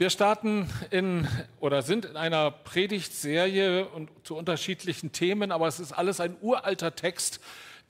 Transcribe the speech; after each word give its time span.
Wir 0.00 0.08
starten 0.08 0.66
in 0.90 1.28
oder 1.60 1.82
sind 1.82 2.06
in 2.06 2.16
einer 2.16 2.50
Predigtserie 2.50 3.86
und 3.86 4.08
zu 4.22 4.34
unterschiedlichen 4.34 5.12
Themen, 5.12 5.52
aber 5.52 5.68
es 5.68 5.78
ist 5.78 5.92
alles 5.92 6.20
ein 6.20 6.38
uralter 6.40 6.94
Text, 6.94 7.38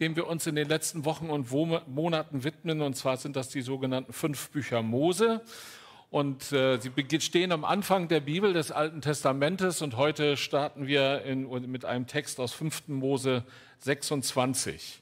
dem 0.01 0.17
wir 0.17 0.27
uns 0.27 0.45
in 0.49 0.57
den 0.57 0.69
letzten 0.69 1.05
Wochen 1.05 1.31
und 1.31 1.53
Monaten 1.53 2.43
widmen. 2.43 2.83
Und 2.83 2.97
zwar 2.97 3.17
sind 3.17 3.37
das 3.37 3.49
die 3.49 3.63
sogenannten 3.63 4.13
fünf 4.13 4.51
Bücher 4.51 4.83
Mose. 4.83 5.41
Und 6.11 6.51
äh, 6.51 6.81
sie 6.81 6.91
stehen 7.21 7.53
am 7.53 7.65
Anfang 7.65 8.09
der 8.09 8.19
Bibel 8.19 8.55
des 8.55 8.73
Alten 8.73 9.03
Testamentes 9.03 9.81
und 9.81 9.97
heute 9.97 10.37
starten 10.37 10.89
wir 10.89 11.23
in, 11.23 11.49
mit 11.71 11.85
einem 11.85 12.09
Text 12.09 12.41
aus 12.41 12.53
5. 12.53 12.89
Mose 12.89 13.45
26. 13.79 15.01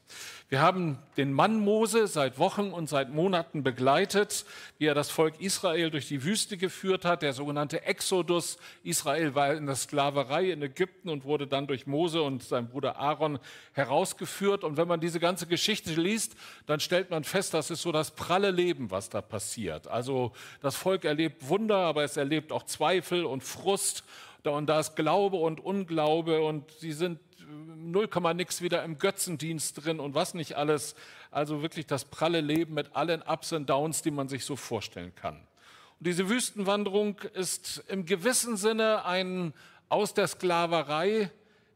Wir 0.50 0.62
haben 0.62 0.96
den 1.18 1.34
Mann 1.34 1.60
Mose 1.60 2.06
seit 2.06 2.38
Wochen 2.38 2.70
und 2.72 2.88
seit 2.88 3.10
Monaten 3.10 3.62
begleitet, 3.62 4.46
wie 4.78 4.86
er 4.86 4.94
das 4.94 5.10
Volk 5.10 5.38
Israel 5.42 5.90
durch 5.90 6.08
die 6.08 6.24
Wüste 6.24 6.56
geführt 6.56 7.04
hat, 7.04 7.20
der 7.20 7.34
sogenannte 7.34 7.82
Exodus. 7.82 8.56
Israel 8.82 9.34
war 9.34 9.52
in 9.52 9.66
der 9.66 9.74
Sklaverei 9.74 10.50
in 10.50 10.62
Ägypten 10.62 11.10
und 11.10 11.26
wurde 11.26 11.46
dann 11.46 11.66
durch 11.66 11.86
Mose 11.86 12.22
und 12.22 12.42
seinem 12.42 12.68
Bruder 12.68 12.96
Aaron 12.96 13.40
herausgeführt. 13.74 14.64
Und 14.64 14.78
wenn 14.78 14.88
man 14.88 15.00
diese 15.00 15.20
ganze 15.20 15.46
Geschichte 15.46 15.92
liest, 15.92 16.34
dann 16.64 16.80
stellt 16.80 17.10
man 17.10 17.24
fest, 17.24 17.52
das 17.52 17.70
ist 17.70 17.82
so 17.82 17.92
das 17.92 18.12
pralle 18.12 18.50
Leben, 18.50 18.90
was 18.90 19.10
da 19.10 19.20
passiert. 19.20 19.86
Also 19.86 20.32
das 20.62 20.76
Volk 20.76 21.04
erlebt 21.04 21.46
Wunder, 21.50 21.76
aber 21.76 22.04
es 22.04 22.16
erlebt 22.16 22.52
auch 22.52 22.62
Zweifel 22.62 23.26
und 23.26 23.44
Frust. 23.44 24.02
Und 24.44 24.66
da 24.66 24.80
ist 24.80 24.96
Glaube 24.96 25.36
und 25.36 25.60
Unglaube 25.60 26.40
und 26.40 26.70
sie 26.70 26.92
sind 26.92 27.18
0, 27.48 28.08
nix 28.34 28.60
wieder 28.62 28.84
im 28.84 28.98
Götzendienst 28.98 29.84
drin 29.84 30.00
und 30.00 30.14
was 30.14 30.34
nicht 30.34 30.56
alles. 30.56 30.94
Also 31.30 31.62
wirklich 31.62 31.86
das 31.86 32.04
pralle 32.04 32.40
Leben 32.40 32.74
mit 32.74 32.94
allen 32.94 33.22
Ups 33.22 33.52
und 33.52 33.68
Downs, 33.68 34.02
die 34.02 34.10
man 34.10 34.28
sich 34.28 34.44
so 34.44 34.56
vorstellen 34.56 35.14
kann. 35.14 35.36
Und 35.36 36.06
diese 36.06 36.28
Wüstenwanderung 36.28 37.20
ist 37.34 37.84
im 37.88 38.04
gewissen 38.04 38.56
Sinne 38.56 39.04
ein 39.04 39.52
aus 39.88 40.14
der 40.14 40.26
Sklaverei 40.26 41.30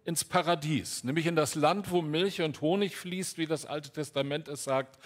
ins 0.05 0.25
Paradies, 0.25 1.05
nämlich 1.05 1.27
in 1.27 1.37
das 1.37 1.55
Land, 1.55 1.91
wo 1.91 2.03
Milch 2.03 2.43
und 2.43 2.61
Honig 2.61 2.97
fließt, 2.97 3.39
wie 3.39 3.47
das 3.47 3.67
Alte 3.67 3.91
Testament 3.91 4.49
es 4.49 4.65
sagt. 4.65 4.99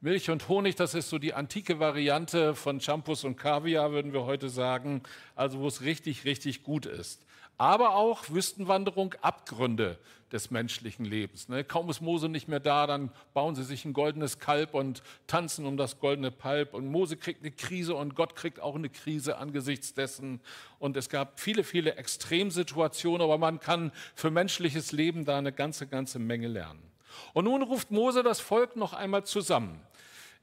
Milch 0.00 0.30
und 0.30 0.48
Honig, 0.48 0.76
das 0.76 0.94
ist 0.94 1.08
so 1.08 1.18
die 1.18 1.34
antike 1.34 1.80
Variante 1.80 2.54
von 2.54 2.80
Shampoos 2.80 3.24
und 3.24 3.36
Kaviar, 3.36 3.92
würden 3.92 4.12
wir 4.12 4.24
heute 4.24 4.48
sagen, 4.48 5.02
also 5.34 5.60
wo 5.60 5.66
es 5.66 5.82
richtig, 5.82 6.24
richtig 6.24 6.62
gut 6.62 6.86
ist 6.86 7.24
aber 7.58 7.94
auch 7.94 8.28
Wüstenwanderung, 8.30 9.14
Abgründe 9.22 9.98
des 10.32 10.50
menschlichen 10.50 11.04
Lebens. 11.04 11.48
Ne? 11.48 11.62
Kaum 11.62 11.88
ist 11.88 12.00
Mose 12.00 12.28
nicht 12.28 12.48
mehr 12.48 12.58
da, 12.58 12.88
dann 12.88 13.10
bauen 13.34 13.54
sie 13.54 13.62
sich 13.62 13.84
ein 13.84 13.92
goldenes 13.92 14.40
Kalb 14.40 14.74
und 14.74 15.02
tanzen 15.28 15.64
um 15.64 15.76
das 15.76 16.00
goldene 16.00 16.32
Kalb. 16.32 16.74
Und 16.74 16.88
Mose 16.88 17.16
kriegt 17.16 17.42
eine 17.42 17.52
Krise 17.52 17.94
und 17.94 18.16
Gott 18.16 18.34
kriegt 18.34 18.58
auch 18.58 18.74
eine 18.74 18.88
Krise 18.88 19.38
angesichts 19.38 19.94
dessen. 19.94 20.40
Und 20.80 20.96
es 20.96 21.08
gab 21.08 21.38
viele, 21.38 21.62
viele 21.62 21.94
Extremsituationen, 21.94 23.22
aber 23.22 23.38
man 23.38 23.60
kann 23.60 23.92
für 24.16 24.30
menschliches 24.30 24.90
Leben 24.90 25.24
da 25.24 25.38
eine 25.38 25.52
ganze, 25.52 25.86
ganze 25.86 26.18
Menge 26.18 26.48
lernen. 26.48 26.82
Und 27.32 27.44
nun 27.44 27.62
ruft 27.62 27.92
Mose 27.92 28.24
das 28.24 28.40
Volk 28.40 28.74
noch 28.74 28.92
einmal 28.92 29.24
zusammen 29.24 29.80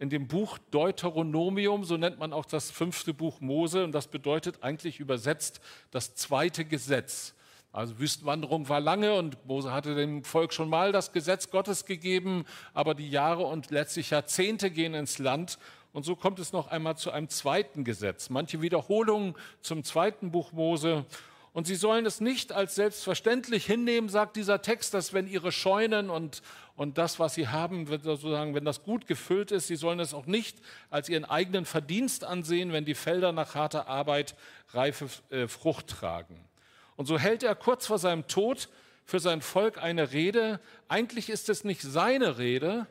in 0.02 0.10
dem 0.10 0.28
Buch 0.28 0.58
Deuteronomium, 0.72 1.84
so 1.84 1.96
nennt 1.96 2.18
man 2.18 2.34
auch 2.34 2.46
das 2.46 2.72
fünfte 2.72 3.14
Buch 3.14 3.40
Mose, 3.40 3.84
und 3.84 3.92
das 3.92 4.08
bedeutet 4.08 4.64
eigentlich 4.64 5.00
übersetzt 5.00 5.62
das 5.92 6.16
zweite 6.16 6.66
Gesetz. 6.66 7.36
Also 7.72 8.00
Wüstenwanderung 8.00 8.68
war 8.68 8.80
lange 8.80 9.14
und 9.14 9.46
Mose 9.46 9.72
hatte 9.72 9.94
dem 9.94 10.24
Volk 10.24 10.54
schon 10.54 10.70
mal 10.70 10.92
das 10.92 11.12
Gesetz 11.12 11.52
Gottes 11.52 11.86
gegeben, 11.86 12.46
aber 12.74 12.96
die 12.96 13.12
Jahre 13.12 13.44
und 13.44 13.70
letztlich 13.70 14.10
Jahrzehnte 14.10 14.72
gehen 14.72 14.96
ins 14.96 15.20
Land 15.20 15.60
und 15.94 16.04
so 16.04 16.16
kommt 16.16 16.40
es 16.40 16.52
noch 16.52 16.70
einmal 16.70 16.98
zu 16.98 17.12
einem 17.12 17.30
zweiten 17.30 17.84
Gesetz. 17.84 18.32
Manche 18.32 18.60
Wiederholungen 18.64 19.36
zum 19.62 19.84
zweiten 19.84 20.32
Buch 20.32 20.52
Mose 20.52 21.06
und 21.54 21.68
sie 21.68 21.76
sollen 21.76 22.06
es 22.06 22.22
nicht 22.22 22.54
als 22.54 22.76
selbstverständlich 22.76 23.66
hinnehmen, 23.66 24.08
sagt 24.08 24.38
dieser 24.38 24.62
Text, 24.62 24.94
dass 24.94 25.14
wenn 25.14 25.28
ihre 25.28 25.52
Scheunen 25.52 26.10
und, 26.10 26.42
und 26.78 26.98
das, 26.98 27.20
was 27.20 27.34
sie 27.34 27.50
haben, 27.50 27.88
sozusagen, 27.88 28.56
wenn 28.56 28.64
das 28.64 28.84
gut 28.84 29.06
gefüllt 29.06 29.52
ist, 29.52 29.68
sie 29.68 29.76
sollen 29.76 30.00
es 30.00 30.14
auch 30.14 30.28
nicht 30.28 30.58
als 30.90 31.10
ihren 31.10 31.26
eigenen 31.26 31.66
Verdienst 31.66 32.24
ansehen, 32.24 32.72
wenn 32.72 32.86
die 32.86 32.96
Felder 32.96 33.34
nach 33.34 33.54
harter 33.54 33.88
Arbeit 33.88 34.36
reife 34.70 35.08
äh, 35.30 35.48
Frucht 35.50 35.88
tragen. 35.88 36.40
Und 36.96 37.06
so 37.06 37.20
hält 37.20 37.44
er 37.44 37.56
kurz 37.56 37.88
vor 37.88 38.00
seinem 38.00 38.28
Tod 38.28 38.70
für 39.04 39.20
sein 39.20 39.42
Volk 39.42 39.78
eine 39.78 40.14
Rede. 40.14 40.62
Eigentlich 40.88 41.30
ist 41.30 41.50
es 41.50 41.66
nicht 41.66 41.82
seine 41.82 42.38
Rede, 42.38 42.88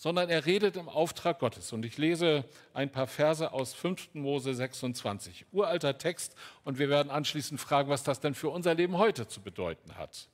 sondern 0.00 0.30
er 0.30 0.46
redet 0.46 0.78
im 0.78 0.88
Auftrag 0.88 1.40
Gottes. 1.40 1.74
Und 1.74 1.84
ich 1.84 1.98
lese 1.98 2.46
ein 2.72 2.90
paar 2.90 3.06
Verse 3.06 3.52
aus 3.52 3.74
5. 3.74 4.14
Mose 4.14 4.54
26, 4.54 5.44
uralter 5.52 5.98
Text, 5.98 6.34
und 6.64 6.78
wir 6.78 6.88
werden 6.88 7.10
anschließend 7.10 7.60
fragen, 7.60 7.90
was 7.90 8.02
das 8.02 8.18
denn 8.18 8.34
für 8.34 8.48
unser 8.48 8.72
Leben 8.72 8.96
heute 8.96 9.28
zu 9.28 9.42
bedeuten 9.42 9.98
hat. 9.98 10.28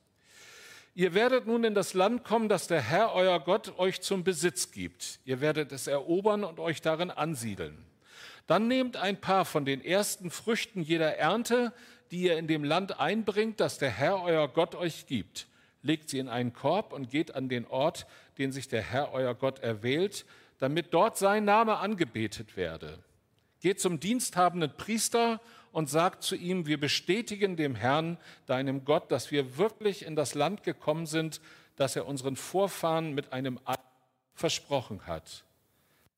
Ihr 0.95 1.13
werdet 1.13 1.47
nun 1.47 1.65
in 1.65 1.75
das 1.75 1.93
Land 1.93 2.23
kommen, 2.23 2.47
das 2.47 2.67
der 2.67 2.79
Herr, 2.79 3.11
euer 3.13 3.41
Gott, 3.41 3.77
euch 3.77 3.99
zum 3.99 4.23
Besitz 4.23 4.71
gibt. 4.71 5.19
Ihr 5.25 5.41
werdet 5.41 5.73
es 5.73 5.87
erobern 5.87 6.45
und 6.45 6.61
euch 6.61 6.81
darin 6.81 7.11
ansiedeln. 7.11 7.77
Dann 8.45 8.69
nehmt 8.69 8.95
ein 8.95 9.19
paar 9.19 9.43
von 9.43 9.65
den 9.65 9.83
ersten 9.83 10.31
Früchten 10.31 10.81
jeder 10.81 11.17
Ernte, 11.17 11.73
die 12.11 12.21
ihr 12.21 12.37
in 12.37 12.47
dem 12.47 12.63
Land 12.63 13.01
einbringt, 13.01 13.59
das 13.59 13.79
der 13.79 13.89
Herr, 13.89 14.23
euer 14.23 14.47
Gott, 14.47 14.75
euch 14.75 15.07
gibt 15.07 15.45
legt 15.87 16.09
sie 16.09 16.19
in 16.19 16.29
einen 16.29 16.53
Korb 16.53 16.93
und 16.93 17.09
geht 17.09 17.33
an 17.33 17.49
den 17.49 17.65
Ort, 17.65 18.05
den 18.37 18.51
sich 18.51 18.67
der 18.67 18.81
Herr 18.81 19.11
euer 19.13 19.33
Gott 19.33 19.59
erwählt, 19.59 20.25
damit 20.59 20.93
dort 20.93 21.17
sein 21.17 21.45
Name 21.45 21.77
angebetet 21.77 22.57
werde. 22.57 22.99
Geht 23.61 23.79
zum 23.79 23.99
diensthabenden 23.99 24.75
Priester 24.77 25.41
und 25.71 25.89
sagt 25.89 26.23
zu 26.23 26.35
ihm, 26.35 26.67
wir 26.67 26.79
bestätigen 26.79 27.55
dem 27.55 27.75
Herrn, 27.75 28.17
deinem 28.45 28.85
Gott, 28.85 29.11
dass 29.11 29.31
wir 29.31 29.57
wirklich 29.57 30.05
in 30.05 30.15
das 30.15 30.35
Land 30.35 30.63
gekommen 30.63 31.05
sind, 31.05 31.41
das 31.75 31.95
er 31.95 32.07
unseren 32.07 32.35
Vorfahren 32.35 33.13
mit 33.13 33.33
einem 33.33 33.59
Eid 33.65 33.79
versprochen 34.33 35.05
hat. 35.07 35.43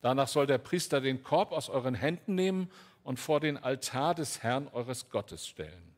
Danach 0.02 0.28
soll 0.28 0.46
der 0.46 0.58
Priester 0.58 1.00
den 1.00 1.22
Korb 1.22 1.52
aus 1.52 1.68
euren 1.68 1.94
Händen 1.94 2.34
nehmen 2.34 2.70
und 3.04 3.18
vor 3.18 3.40
den 3.40 3.58
Altar 3.58 4.14
des 4.14 4.42
Herrn 4.42 4.68
eures 4.68 5.10
Gottes 5.10 5.46
stellen. 5.46 5.94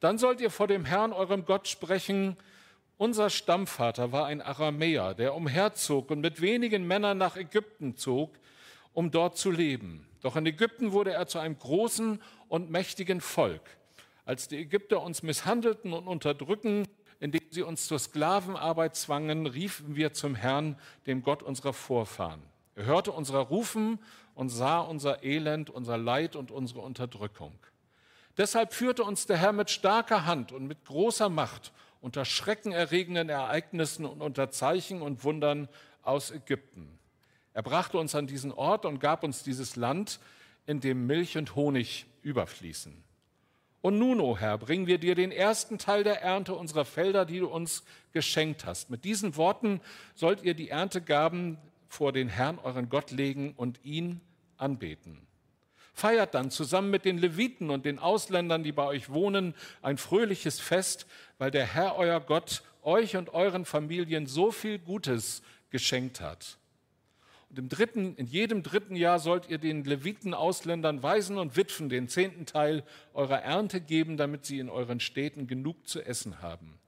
Dann 0.00 0.18
sollt 0.18 0.40
ihr 0.40 0.50
vor 0.50 0.68
dem 0.68 0.84
Herrn 0.84 1.12
eurem 1.12 1.44
Gott 1.44 1.66
sprechen, 1.66 2.36
unser 2.98 3.30
Stammvater 3.30 4.12
war 4.12 4.26
ein 4.26 4.42
Aramäer, 4.42 5.14
der 5.14 5.34
umherzog 5.34 6.10
und 6.10 6.20
mit 6.20 6.40
wenigen 6.40 6.86
Männern 6.86 7.16
nach 7.16 7.36
Ägypten 7.36 7.96
zog, 7.96 8.32
um 8.92 9.10
dort 9.10 9.38
zu 9.38 9.50
leben. 9.50 10.06
Doch 10.20 10.36
in 10.36 10.44
Ägypten 10.44 10.92
wurde 10.92 11.12
er 11.12 11.28
zu 11.28 11.38
einem 11.38 11.58
großen 11.58 12.20
und 12.48 12.70
mächtigen 12.70 13.20
Volk. 13.20 13.62
Als 14.24 14.48
die 14.48 14.58
Ägypter 14.58 15.02
uns 15.02 15.22
misshandelten 15.22 15.92
und 15.92 16.08
unterdrücken, 16.08 16.86
indem 17.20 17.42
sie 17.50 17.62
uns 17.62 17.86
zur 17.86 17.98
Sklavenarbeit 17.98 18.96
zwangen, 18.96 19.46
riefen 19.46 19.96
wir 19.96 20.12
zum 20.12 20.34
Herrn, 20.34 20.76
dem 21.06 21.22
Gott 21.22 21.42
unserer 21.42 21.72
Vorfahren. 21.72 22.42
Er 22.74 22.84
hörte 22.84 23.12
unser 23.12 23.38
Rufen 23.38 23.98
und 24.34 24.50
sah 24.50 24.80
unser 24.80 25.22
Elend, 25.22 25.70
unser 25.70 25.96
Leid 25.96 26.36
und 26.36 26.50
unsere 26.50 26.80
Unterdrückung. 26.80 27.52
Deshalb 28.36 28.72
führte 28.72 29.02
uns 29.02 29.26
der 29.26 29.36
Herr 29.36 29.52
mit 29.52 29.70
starker 29.70 30.26
Hand 30.26 30.52
und 30.52 30.66
mit 30.66 30.84
großer 30.84 31.28
Macht 31.28 31.72
unter 32.00 32.24
schreckenerregenden 32.24 33.28
Ereignissen 33.28 34.04
und 34.04 34.22
unter 34.22 34.50
Zeichen 34.50 35.02
und 35.02 35.24
Wundern 35.24 35.68
aus 36.02 36.30
Ägypten. 36.30 36.98
Er 37.54 37.62
brachte 37.62 37.98
uns 37.98 38.14
an 38.14 38.26
diesen 38.26 38.52
Ort 38.52 38.84
und 38.84 39.00
gab 39.00 39.24
uns 39.24 39.42
dieses 39.42 39.76
Land, 39.76 40.20
in 40.66 40.80
dem 40.80 41.06
Milch 41.06 41.36
und 41.38 41.54
Honig 41.54 42.06
überfließen. 42.22 43.02
Und 43.80 43.98
nun, 43.98 44.20
o 44.20 44.32
oh 44.32 44.36
Herr, 44.36 44.58
bringen 44.58 44.86
wir 44.86 44.98
dir 44.98 45.14
den 45.14 45.30
ersten 45.30 45.78
Teil 45.78 46.04
der 46.04 46.20
Ernte 46.20 46.54
unserer 46.54 46.84
Felder, 46.84 47.24
die 47.24 47.38
du 47.38 47.48
uns 47.48 47.84
geschenkt 48.12 48.64
hast. 48.66 48.90
Mit 48.90 49.04
diesen 49.04 49.36
Worten 49.36 49.80
sollt 50.14 50.42
ihr 50.42 50.54
die 50.54 50.68
Erntegaben 50.68 51.58
vor 51.88 52.12
den 52.12 52.28
Herrn, 52.28 52.58
euren 52.58 52.88
Gott, 52.88 53.12
legen 53.12 53.54
und 53.56 53.84
ihn 53.84 54.20
anbeten. 54.56 55.27
Feiert 55.98 56.34
dann 56.34 56.52
zusammen 56.52 56.92
mit 56.92 57.04
den 57.04 57.18
Leviten 57.18 57.70
und 57.70 57.84
den 57.84 57.98
Ausländern, 57.98 58.62
die 58.62 58.70
bei 58.70 58.86
euch 58.86 59.10
wohnen, 59.10 59.52
ein 59.82 59.98
fröhliches 59.98 60.60
Fest, 60.60 61.08
weil 61.38 61.50
der 61.50 61.66
Herr, 61.66 61.96
euer 61.96 62.20
Gott, 62.20 62.62
euch 62.84 63.16
und 63.16 63.34
euren 63.34 63.64
Familien 63.64 64.26
so 64.26 64.52
viel 64.52 64.78
Gutes 64.78 65.42
geschenkt 65.70 66.20
hat. 66.20 66.56
Und 67.50 67.58
im 67.58 67.68
dritten, 67.68 68.14
in 68.14 68.26
jedem 68.28 68.62
dritten 68.62 68.94
Jahr 68.94 69.18
sollt 69.18 69.48
ihr 69.48 69.58
den 69.58 69.82
Leviten, 69.82 70.34
Ausländern, 70.34 71.02
Waisen 71.02 71.36
und 71.36 71.56
Witwen 71.56 71.88
den 71.88 72.06
zehnten 72.06 72.46
Teil 72.46 72.84
eurer 73.12 73.42
Ernte 73.42 73.80
geben, 73.80 74.16
damit 74.16 74.46
sie 74.46 74.60
in 74.60 74.68
euren 74.68 75.00
Städten 75.00 75.48
genug 75.48 75.88
zu 75.88 76.00
essen 76.00 76.40
haben. 76.42 76.78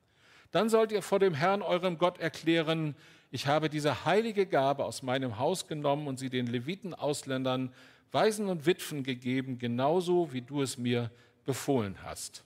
Dann 0.53 0.69
sollt 0.69 0.93
ihr 0.93 1.03
vor 1.03 1.19
dem 1.19 1.35
Herrn, 1.35 1.63
eurem 1.63 1.99
Gott, 1.99 2.21
erklären, 2.21 2.95
ich 3.33 3.49
habe 3.49 3.71
diese 3.71 4.05
heilige 4.05 4.47
Gabe 4.47 4.85
aus 4.85 5.03
meinem 5.03 5.39
Haus 5.39 5.67
genommen 5.67 6.07
und 6.07 6.21
sie 6.21 6.31
den 6.31 6.47
Leviten, 6.47 6.95
Ausländern, 6.95 7.75
Waisen 8.13 8.49
und 8.49 8.67
Witwen 8.67 9.03
gegeben, 9.03 9.59
genauso 9.59 10.33
wie 10.33 10.43
du 10.43 10.63
es 10.63 10.79
mir 10.79 11.11
befohlen 11.45 12.03
hast. 12.03 12.45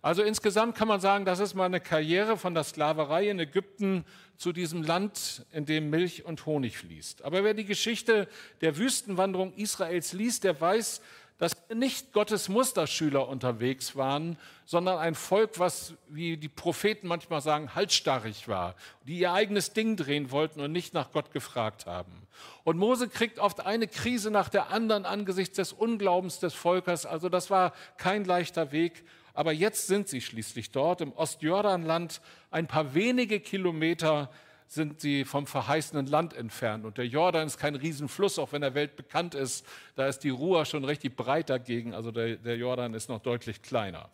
Also 0.00 0.22
insgesamt 0.22 0.76
kann 0.76 0.86
man 0.86 1.00
sagen, 1.00 1.24
das 1.24 1.40
ist 1.40 1.54
mal 1.54 1.64
eine 1.64 1.80
Karriere 1.80 2.36
von 2.36 2.54
der 2.54 2.62
Sklaverei 2.62 3.30
in 3.30 3.40
Ägypten 3.40 4.04
zu 4.36 4.52
diesem 4.52 4.82
Land, 4.82 5.44
in 5.52 5.66
dem 5.66 5.90
Milch 5.90 6.24
und 6.24 6.46
Honig 6.46 6.78
fließt. 6.78 7.22
Aber 7.22 7.42
wer 7.42 7.54
die 7.54 7.64
Geschichte 7.64 8.28
der 8.60 8.76
Wüstenwanderung 8.76 9.52
Israels 9.54 10.12
liest, 10.12 10.44
der 10.44 10.60
weiß, 10.60 11.00
dass 11.38 11.56
nicht 11.72 12.12
Gottes 12.12 12.48
Musterschüler 12.48 13.28
unterwegs 13.28 13.94
waren, 13.94 14.36
sondern 14.64 14.98
ein 14.98 15.14
Volk, 15.14 15.58
was, 15.60 15.94
wie 16.08 16.36
die 16.36 16.48
Propheten 16.48 17.06
manchmal 17.06 17.40
sagen, 17.40 17.74
halsstarrig 17.76 18.48
war, 18.48 18.74
die 19.06 19.20
ihr 19.20 19.32
eigenes 19.32 19.72
Ding 19.72 19.96
drehen 19.96 20.32
wollten 20.32 20.60
und 20.60 20.72
nicht 20.72 20.94
nach 20.94 21.12
Gott 21.12 21.30
gefragt 21.30 21.86
haben. 21.86 22.26
Und 22.64 22.76
Mose 22.76 23.08
kriegt 23.08 23.38
oft 23.38 23.64
eine 23.64 23.86
Krise 23.86 24.32
nach 24.32 24.48
der 24.48 24.70
anderen 24.70 25.06
angesichts 25.06 25.56
des 25.56 25.72
Unglaubens 25.72 26.40
des 26.40 26.54
Volkes. 26.54 27.06
Also 27.06 27.28
das 27.28 27.50
war 27.50 27.72
kein 27.96 28.24
leichter 28.24 28.72
Weg. 28.72 29.04
Aber 29.32 29.52
jetzt 29.52 29.86
sind 29.86 30.08
sie 30.08 30.20
schließlich 30.20 30.72
dort 30.72 31.00
im 31.00 31.12
Ostjordanland, 31.12 32.20
ein 32.50 32.66
paar 32.66 32.94
wenige 32.94 33.38
Kilometer 33.38 34.30
sind 34.68 35.00
sie 35.00 35.24
vom 35.24 35.46
verheißenen 35.46 36.06
Land 36.06 36.34
entfernt. 36.34 36.84
Und 36.84 36.98
der 36.98 37.06
Jordan 37.06 37.46
ist 37.46 37.58
kein 37.58 37.74
Riesenfluss, 37.74 38.38
auch 38.38 38.52
wenn 38.52 38.62
er 38.62 38.74
weltbekannt 38.74 39.34
ist. 39.34 39.66
Da 39.96 40.06
ist 40.06 40.20
die 40.20 40.30
Ruhr 40.30 40.66
schon 40.66 40.84
richtig 40.84 41.16
breit 41.16 41.48
dagegen. 41.48 41.94
Also 41.94 42.10
der, 42.10 42.36
der 42.36 42.56
Jordan 42.56 42.92
ist 42.92 43.08
noch 43.08 43.20
deutlich 43.20 43.62
kleiner. 43.62 44.10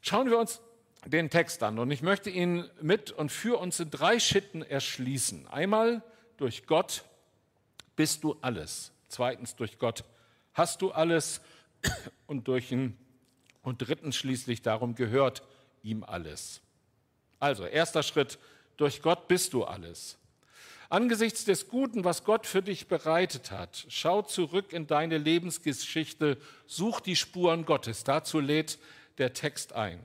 Schauen 0.00 0.28
wir 0.28 0.38
uns 0.38 0.60
den 1.06 1.30
Text 1.30 1.62
an. 1.62 1.78
Und 1.78 1.90
ich 1.92 2.02
möchte 2.02 2.28
ihn 2.28 2.68
mit 2.80 3.12
und 3.12 3.30
für 3.30 3.58
uns 3.58 3.78
in 3.78 3.90
drei 3.90 4.18
Schritten 4.18 4.62
erschließen. 4.62 5.46
Einmal 5.46 6.02
durch 6.36 6.66
Gott 6.66 7.04
bist 7.94 8.24
du 8.24 8.36
alles. 8.40 8.92
Zweitens 9.08 9.54
durch 9.54 9.78
Gott 9.78 10.04
hast 10.54 10.82
du 10.82 10.90
alles. 10.90 11.40
Und 12.26 12.48
durch 12.48 12.72
ihn. 12.72 12.96
Und 13.62 13.78
drittens 13.78 14.16
schließlich 14.16 14.62
darum 14.62 14.94
gehört 14.94 15.42
ihm 15.82 16.02
alles. 16.02 16.62
Also, 17.38 17.66
erster 17.66 18.02
Schritt, 18.02 18.38
durch 18.76 19.02
Gott 19.02 19.28
bist 19.28 19.52
du 19.52 19.64
alles. 19.64 20.18
Angesichts 20.88 21.46
des 21.46 21.68
Guten, 21.68 22.04
was 22.04 22.22
Gott 22.22 22.46
für 22.46 22.60
dich 22.60 22.86
bereitet 22.86 23.50
hat, 23.50 23.86
schau 23.88 24.20
zurück 24.20 24.74
in 24.74 24.86
deine 24.86 25.16
Lebensgeschichte, 25.16 26.36
such 26.66 27.00
die 27.00 27.16
Spuren 27.16 27.64
Gottes. 27.64 28.04
Dazu 28.04 28.40
lädt 28.40 28.78
der 29.16 29.32
Text 29.32 29.72
ein. 29.72 30.00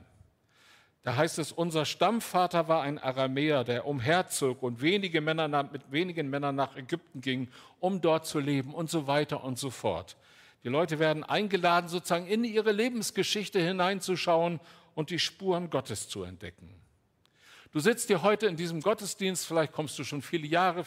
Da 1.02 1.16
heißt 1.16 1.38
es, 1.38 1.52
unser 1.52 1.84
Stammvater 1.84 2.68
war 2.68 2.82
ein 2.82 2.98
Aramäer, 2.98 3.64
der 3.64 3.86
umherzog 3.86 4.62
und 4.62 4.80
wenige 4.80 5.20
Männer 5.20 5.48
mit 5.64 5.90
wenigen 5.92 6.28
Männern 6.28 6.56
nach 6.56 6.76
Ägypten 6.76 7.20
ging, 7.20 7.48
um 7.80 8.00
dort 8.00 8.26
zu 8.26 8.40
leben 8.40 8.74
und 8.74 8.90
so 8.90 9.06
weiter 9.06 9.44
und 9.44 9.58
so 9.58 9.70
fort. 9.70 10.16
Die 10.64 10.68
Leute 10.68 10.98
werden 10.98 11.22
eingeladen, 11.22 11.88
sozusagen 11.88 12.26
in 12.26 12.44
ihre 12.44 12.72
Lebensgeschichte 12.72 13.60
hineinzuschauen 13.60 14.60
und 14.94 15.10
die 15.10 15.18
Spuren 15.18 15.70
Gottes 15.70 16.08
zu 16.08 16.24
entdecken. 16.24 16.74
Du 17.70 17.80
sitzt 17.80 18.06
hier 18.06 18.22
heute 18.22 18.46
in 18.46 18.56
diesem 18.56 18.80
Gottesdienst, 18.80 19.46
vielleicht 19.46 19.72
kommst 19.72 19.98
du 19.98 20.04
schon 20.04 20.22
viele 20.22 20.46
Jahre 20.46 20.84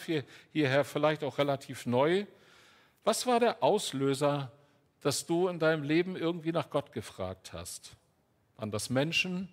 hierher, 0.52 0.84
vielleicht 0.84 1.22
auch 1.22 1.38
relativ 1.38 1.86
neu. 1.86 2.26
Was 3.04 3.26
war 3.26 3.38
der 3.38 3.62
Auslöser, 3.62 4.50
dass 5.00 5.26
du 5.26 5.48
in 5.48 5.60
deinem 5.60 5.84
Leben 5.84 6.16
irgendwie 6.16 6.50
nach 6.50 6.70
Gott 6.70 6.92
gefragt 6.92 7.52
hast? 7.52 7.92
Waren 8.56 8.72
das 8.72 8.90
Menschen? 8.90 9.48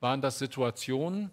Waren 0.00 0.22
das 0.22 0.38
Situationen? 0.38 1.30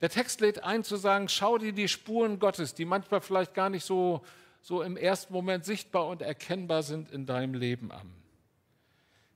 Der 0.00 0.08
Text 0.08 0.40
lädt 0.40 0.62
ein 0.62 0.84
zu 0.84 0.96
sagen, 0.96 1.28
schau 1.28 1.58
dir 1.58 1.72
die 1.72 1.88
Spuren 1.88 2.38
Gottes, 2.38 2.74
die 2.74 2.84
manchmal 2.84 3.20
vielleicht 3.20 3.52
gar 3.52 3.68
nicht 3.68 3.84
so, 3.84 4.24
so 4.62 4.82
im 4.82 4.96
ersten 4.96 5.32
Moment 5.32 5.64
sichtbar 5.64 6.06
und 6.06 6.22
erkennbar 6.22 6.82
sind 6.82 7.10
in 7.10 7.26
deinem 7.26 7.54
Leben 7.54 7.90
an. 7.90 8.10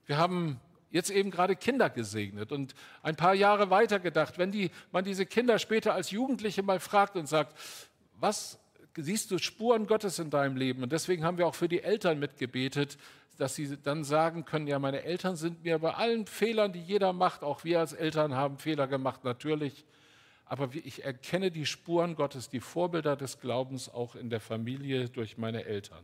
Wir 0.05 0.17
haben 0.17 0.59
jetzt 0.93 1.09
eben 1.09 1.31
gerade 1.31 1.55
Kinder 1.55 1.89
gesegnet 1.89 2.51
und 2.51 2.75
ein 3.01 3.15
paar 3.15 3.33
Jahre 3.33 3.69
weiter 3.69 3.99
gedacht, 3.99 4.37
wenn 4.37 4.51
die, 4.51 4.69
man 4.91 5.03
diese 5.03 5.25
Kinder 5.25 5.59
später 5.59 5.93
als 5.93 6.11
Jugendliche 6.11 6.61
mal 6.61 6.79
fragt 6.79 7.17
und 7.17 7.27
sagt, 7.27 7.57
was 8.19 8.59
siehst 8.95 9.31
du 9.31 9.39
Spuren 9.39 9.87
Gottes 9.87 10.19
in 10.19 10.29
deinem 10.29 10.55
Leben? 10.55 10.83
Und 10.83 10.91
deswegen 10.91 11.25
haben 11.25 11.39
wir 11.39 11.47
auch 11.47 11.55
für 11.55 11.67
die 11.67 11.81
Eltern 11.81 12.19
mitgebetet, 12.19 12.99
dass 13.39 13.55
sie 13.55 13.75
dann 13.75 14.03
sagen 14.03 14.45
können, 14.45 14.67
ja, 14.67 14.77
meine 14.77 15.01
Eltern 15.01 15.35
sind 15.35 15.63
mir 15.63 15.79
bei 15.79 15.95
allen 15.95 16.27
Fehlern, 16.27 16.71
die 16.71 16.81
jeder 16.81 17.11
macht, 17.11 17.41
auch 17.41 17.63
wir 17.63 17.79
als 17.79 17.93
Eltern 17.93 18.35
haben 18.35 18.59
Fehler 18.59 18.85
gemacht, 18.85 19.23
natürlich, 19.23 19.85
aber 20.45 20.69
ich 20.75 21.03
erkenne 21.03 21.49
die 21.49 21.65
Spuren 21.65 22.15
Gottes, 22.15 22.49
die 22.49 22.59
Vorbilder 22.59 23.15
des 23.15 23.39
Glaubens 23.39 23.89
auch 23.89 24.15
in 24.15 24.29
der 24.29 24.39
Familie 24.39 25.09
durch 25.09 25.39
meine 25.39 25.65
Eltern. 25.65 26.03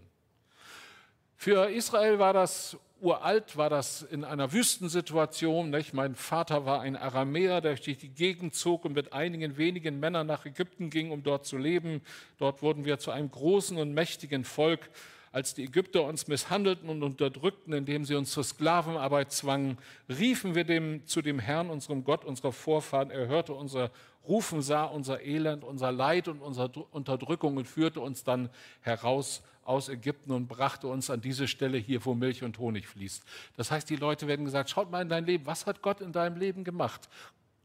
Für 1.42 1.70
Israel 1.70 2.20
war 2.20 2.34
das 2.34 2.78
uralt 3.00 3.56
war 3.56 3.70
das 3.70 4.02
in 4.02 4.26
einer 4.26 4.52
Wüstensituation. 4.52 5.70
Nicht? 5.70 5.94
Mein 5.94 6.16
Vater 6.16 6.66
war 6.66 6.82
ein 6.82 6.98
Aramäer, 6.98 7.62
der 7.62 7.76
durch 7.76 7.98
die 7.98 8.10
Gegend 8.10 8.56
zog 8.56 8.84
und 8.84 8.92
mit 8.92 9.14
einigen 9.14 9.56
wenigen 9.56 10.02
Männern 10.02 10.28
nach 10.28 10.46
Ägypten 10.46 10.90
ging, 10.90 11.12
um 11.12 11.24
dort 11.24 11.46
zu 11.46 11.58
leben. 11.58 12.02
Dort 12.40 12.62
wurden 12.62 12.84
wir 12.84 13.00
zu 13.00 13.12
einem 13.12 13.32
großen 13.32 13.78
und 13.78 13.94
mächtigen 13.94 14.44
Volk. 14.44 14.90
Als 15.32 15.54
die 15.54 15.64
Ägypter 15.64 16.04
uns 16.04 16.28
misshandelten 16.28 16.90
und 16.90 17.04
unterdrückten, 17.04 17.72
indem 17.72 18.04
sie 18.04 18.16
uns 18.16 18.32
zur 18.32 18.44
Sklavenarbeit 18.44 19.32
zwangen, 19.32 19.78
riefen 20.10 20.56
wir 20.56 20.66
dem, 20.66 21.06
zu 21.06 21.22
dem 21.22 21.40
Herrn, 21.40 21.70
unserem 21.70 22.04
Gott, 22.04 22.26
unserer 22.26 22.52
Vorfahren. 22.52 23.12
Er 23.12 23.28
hörte 23.28 23.54
unser 23.54 23.92
Rufen, 24.28 24.62
sah 24.62 24.84
unser 24.84 25.22
Elend, 25.22 25.64
unser 25.64 25.92
Leid 25.92 26.28
und 26.28 26.42
unsere 26.42 26.70
Unterdrückung 26.92 27.58
und 27.58 27.68
führte 27.68 28.00
uns 28.00 28.24
dann 28.24 28.50
heraus 28.82 29.42
aus 29.64 29.88
Ägypten 29.88 30.32
und 30.32 30.48
brachte 30.48 30.88
uns 30.88 31.10
an 31.10 31.22
diese 31.22 31.48
Stelle 31.48 31.78
hier, 31.78 32.04
wo 32.04 32.16
Milch 32.16 32.44
und 32.44 32.58
Honig 32.58 32.88
fließt. 32.88 33.24
Das 33.56 33.72
heißt, 33.72 33.90
die 33.90 33.96
Leute 33.96 34.28
werden 34.28 34.46
gesagt, 34.46 34.70
schaut 34.70 34.90
mal 34.90 35.02
in 35.02 35.10
dein 35.10 35.26
Leben, 35.26 35.46
was 35.46 35.66
hat 35.66 35.82
Gott 35.82 36.02
in 36.02 36.12
deinem 36.12 36.38
Leben 36.38 36.64
gemacht? 36.64 37.08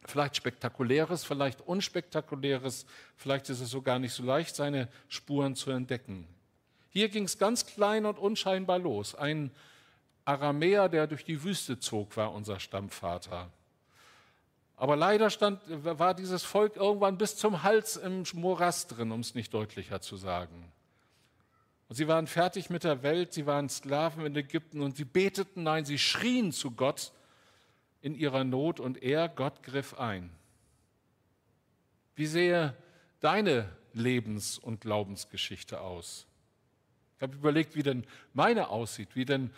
Vielleicht 0.04 0.36
spektakuläres, 0.36 1.24
vielleicht 1.24 1.62
unspektakuläres, 1.62 2.84
vielleicht 3.16 3.48
ist 3.48 3.60
es 3.60 3.70
sogar 3.70 3.98
nicht 3.98 4.12
so 4.12 4.22
leicht, 4.22 4.54
seine 4.54 4.88
Spuren 5.08 5.56
zu 5.56 5.70
entdecken. 5.70 6.28
Hier 6.90 7.08
ging 7.08 7.24
es 7.24 7.38
ganz 7.38 7.64
klein 7.64 8.04
und 8.04 8.18
unscheinbar 8.18 8.78
los. 8.78 9.14
Ein 9.14 9.50
Aramäer, 10.26 10.88
der 10.88 11.06
durch 11.06 11.24
die 11.24 11.42
Wüste 11.42 11.78
zog, 11.80 12.16
war 12.16 12.32
unser 12.32 12.60
Stammvater. 12.60 13.50
Aber 14.76 14.96
leider 14.96 15.30
stand, 15.30 15.60
war 15.66 16.14
dieses 16.14 16.42
Volk 16.42 16.76
irgendwann 16.76 17.16
bis 17.16 17.36
zum 17.36 17.62
Hals 17.62 17.96
im 17.96 18.24
Morast 18.34 18.96
drin, 18.96 19.12
um 19.12 19.20
es 19.20 19.34
nicht 19.34 19.54
deutlicher 19.54 20.00
zu 20.00 20.16
sagen. 20.16 20.72
Und 21.88 21.96
sie 21.96 22.08
waren 22.08 22.26
fertig 22.26 22.70
mit 22.70 22.82
der 22.82 23.02
Welt, 23.02 23.32
sie 23.32 23.46
waren 23.46 23.68
Sklaven 23.68 24.26
in 24.26 24.34
Ägypten 24.34 24.80
und 24.80 24.96
sie 24.96 25.04
beteten, 25.04 25.62
nein, 25.62 25.84
sie 25.84 25.98
schrien 25.98 26.50
zu 26.50 26.72
Gott 26.72 27.12
in 28.00 28.14
ihrer 28.14 28.44
Not 28.44 28.80
und 28.80 29.02
er, 29.02 29.28
Gott, 29.28 29.62
griff 29.62 29.94
ein. 29.94 30.30
Wie 32.16 32.26
sehe 32.26 32.74
deine 33.20 33.68
Lebens- 33.92 34.58
und 34.58 34.80
Glaubensgeschichte 34.80 35.80
aus? 35.80 36.26
Ich 37.24 37.28
habe 37.30 37.38
überlegt, 37.38 37.74
wie 37.74 37.82
denn 37.82 38.04
meine 38.34 38.68
aussieht, 38.68 39.08
wie 39.14 39.24
denn 39.24 39.48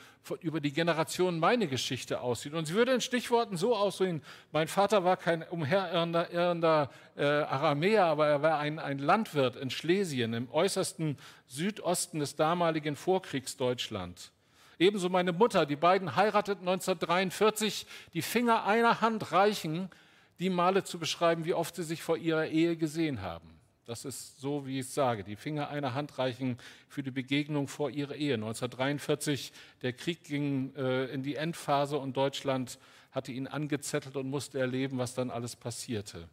über 0.40 0.60
die 0.60 0.72
Generationen 0.72 1.40
meine 1.40 1.66
Geschichte 1.66 2.20
aussieht. 2.20 2.54
Und 2.54 2.66
sie 2.66 2.74
würde 2.74 2.92
in 2.92 3.00
Stichworten 3.00 3.56
so 3.56 3.74
aussehen, 3.74 4.22
mein 4.52 4.68
Vater 4.68 5.02
war 5.02 5.16
kein 5.16 5.42
umherirrender 5.42 6.90
äh, 7.16 7.24
Aramäer, 7.24 8.04
aber 8.04 8.28
er 8.28 8.42
war 8.42 8.60
ein, 8.60 8.78
ein 8.78 9.00
Landwirt 9.00 9.56
in 9.56 9.70
Schlesien, 9.70 10.32
im 10.32 10.48
äußersten 10.52 11.18
Südosten 11.48 12.20
des 12.20 12.36
damaligen 12.36 12.94
Vorkriegsdeutschland. 12.94 14.30
Ebenso 14.78 15.08
meine 15.08 15.32
Mutter, 15.32 15.66
die 15.66 15.74
beiden 15.74 16.14
heirateten 16.14 16.68
1943, 16.68 17.84
die 18.14 18.22
Finger 18.22 18.64
einer 18.64 19.00
Hand 19.00 19.32
reichen, 19.32 19.90
die 20.38 20.50
Male 20.50 20.84
zu 20.84 21.00
beschreiben, 21.00 21.44
wie 21.44 21.54
oft 21.54 21.74
sie 21.74 21.82
sich 21.82 22.00
vor 22.00 22.16
ihrer 22.16 22.46
Ehe 22.46 22.76
gesehen 22.76 23.22
haben. 23.22 23.55
Das 23.86 24.04
ist 24.04 24.40
so, 24.40 24.66
wie 24.66 24.80
ich 24.80 24.88
sage. 24.88 25.22
Die 25.22 25.36
Finger 25.36 25.68
einer 25.68 25.94
Hand 25.94 26.18
reichen 26.18 26.58
für 26.88 27.04
die 27.04 27.12
Begegnung 27.12 27.68
vor 27.68 27.88
ihrer 27.88 28.16
Ehe. 28.16 28.34
1943, 28.34 29.52
der 29.82 29.92
Krieg 29.92 30.24
ging 30.24 30.74
äh, 30.74 31.04
in 31.04 31.22
die 31.22 31.36
Endphase 31.36 31.96
und 31.96 32.16
Deutschland 32.16 32.80
hatte 33.12 33.30
ihn 33.30 33.46
angezettelt 33.46 34.16
und 34.16 34.28
musste 34.28 34.58
erleben, 34.58 34.98
was 34.98 35.14
dann 35.14 35.30
alles 35.30 35.54
passierte. 35.54 36.28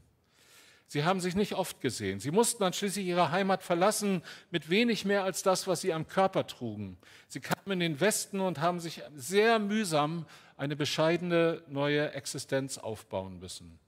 Sie 0.88 1.04
haben 1.04 1.20
sich 1.20 1.36
nicht 1.36 1.54
oft 1.54 1.80
gesehen. 1.80 2.20
Sie 2.20 2.32
mussten 2.32 2.64
dann 2.64 2.74
schließlich 2.74 3.06
ihre 3.06 3.30
Heimat 3.30 3.62
verlassen 3.62 4.24
mit 4.50 4.72
wenig 4.72 5.06
mehr 5.06 5.24
als 5.24 5.44
das, 5.44 5.68
was 5.68 5.82
sie 5.82 5.94
am 5.94 6.08
Körper 6.08 6.48
trugen. 6.48 6.98
Sie 7.28 7.40
kamen 7.40 7.74
in 7.74 7.80
den 7.80 8.00
Westen 8.00 8.40
und 8.40 8.62
haben 8.62 8.80
sich 8.80 9.04
sehr 9.16 9.60
mühsam 9.60 10.26
eine 10.58 10.76
bescheidene 10.76 11.62
neue 11.68 12.14
Existenz 12.14 12.80
aufbauen 12.80 13.38
müssen. 13.38 13.80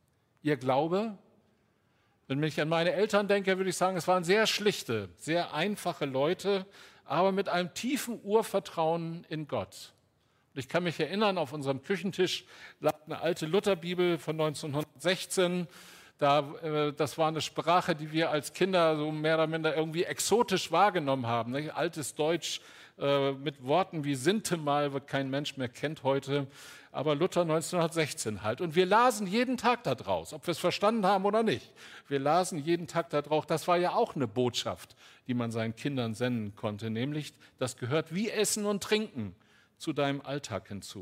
Ihr 0.44 0.58
Glaube 0.58 1.18
wenn 2.28 2.42
ich 2.44 2.60
an 2.60 2.70
meine 2.70 2.94
Eltern 2.94 3.28
denke, 3.28 3.58
würde 3.58 3.70
ich 3.70 3.78
sagen, 3.78 3.98
es 3.98 4.08
waren 4.08 4.24
sehr 4.24 4.48
schlichte, 4.48 5.10
sehr 5.18 5.54
einfache 5.54 6.06
Leute, 6.06 6.66
aber 7.04 7.32
mit 7.32 7.50
einem 7.50 7.74
tiefen 7.74 8.20
Urvertrauen 8.24 9.26
in 9.30 9.48
Gott. 9.48 9.94
Und 10.54 10.60
ich 10.60 10.68
kann 10.68 10.84
mich 10.84 11.00
erinnern, 11.00 11.38
auf 11.38 11.54
unserem 11.54 11.84
Küchentisch 11.84 12.46
lag 12.80 12.96
eine 13.06 13.22
alte 13.22 13.46
Lutherbibel 13.46 14.18
von 14.18 14.40
1916. 14.40 15.68
Da, 16.18 16.40
äh, 16.64 16.94
das 16.94 17.18
war 17.18 17.28
eine 17.28 17.42
Sprache, 17.42 17.96
die 17.96 18.12
wir 18.12 18.32
als 18.32 18.54
Kinder 18.54 18.96
so 18.98 19.12
mehr 19.12 19.36
oder 19.36 19.48
minder 19.48 19.76
irgendwie 19.76 20.06
exotisch 20.06 20.72
wahrgenommen 20.72 21.28
haben. 21.28 21.56
Altes 21.72 22.16
Deutsch, 22.16 22.62
äh, 22.98 23.34
mit 23.34 23.62
Worten 23.64 24.06
wie 24.06 24.16
Sintemal, 24.16 24.90
kein 25.02 25.30
Mensch 25.30 25.58
mehr 25.58 25.68
kennt 25.68 26.04
heute, 26.04 26.48
aber 26.94 27.14
Luther 27.14 27.42
1916 27.42 28.42
halt. 28.42 28.62
Und 28.62 28.76
wir 28.76 28.86
lasen 28.86 29.28
jeden 29.28 29.58
Tag 29.58 29.84
da 29.84 29.96
draus, 29.96 30.32
ob 30.32 30.48
wir 30.48 30.54
es 30.54 30.60
verstanden 30.60 31.06
haben 31.06 31.26
oder 31.26 31.44
nicht. 31.44 31.74
Wir 32.08 32.20
lasen 32.20 32.58
jeden 32.58 32.88
Tag 32.88 33.10
da 33.10 33.22
draus. 33.22 33.48
Das 33.48 33.68
war 33.68 33.76
ja 33.76 33.92
auch 33.92 34.16
eine 34.16 34.28
Botschaft, 34.28 34.96
die 35.28 35.34
man 35.34 35.52
seinen 35.52 35.76
Kindern 35.76 36.14
senden 36.14 36.56
konnte, 36.56 36.90
nämlich 36.90 37.34
das 37.58 37.76
gehört 37.76 38.16
wie 38.16 38.30
Essen 38.30 38.66
und 38.66 38.82
Trinken 38.82 39.36
zu 39.78 39.92
deinem 39.92 40.22
Alltag 40.22 40.70
hinzu. 40.70 41.02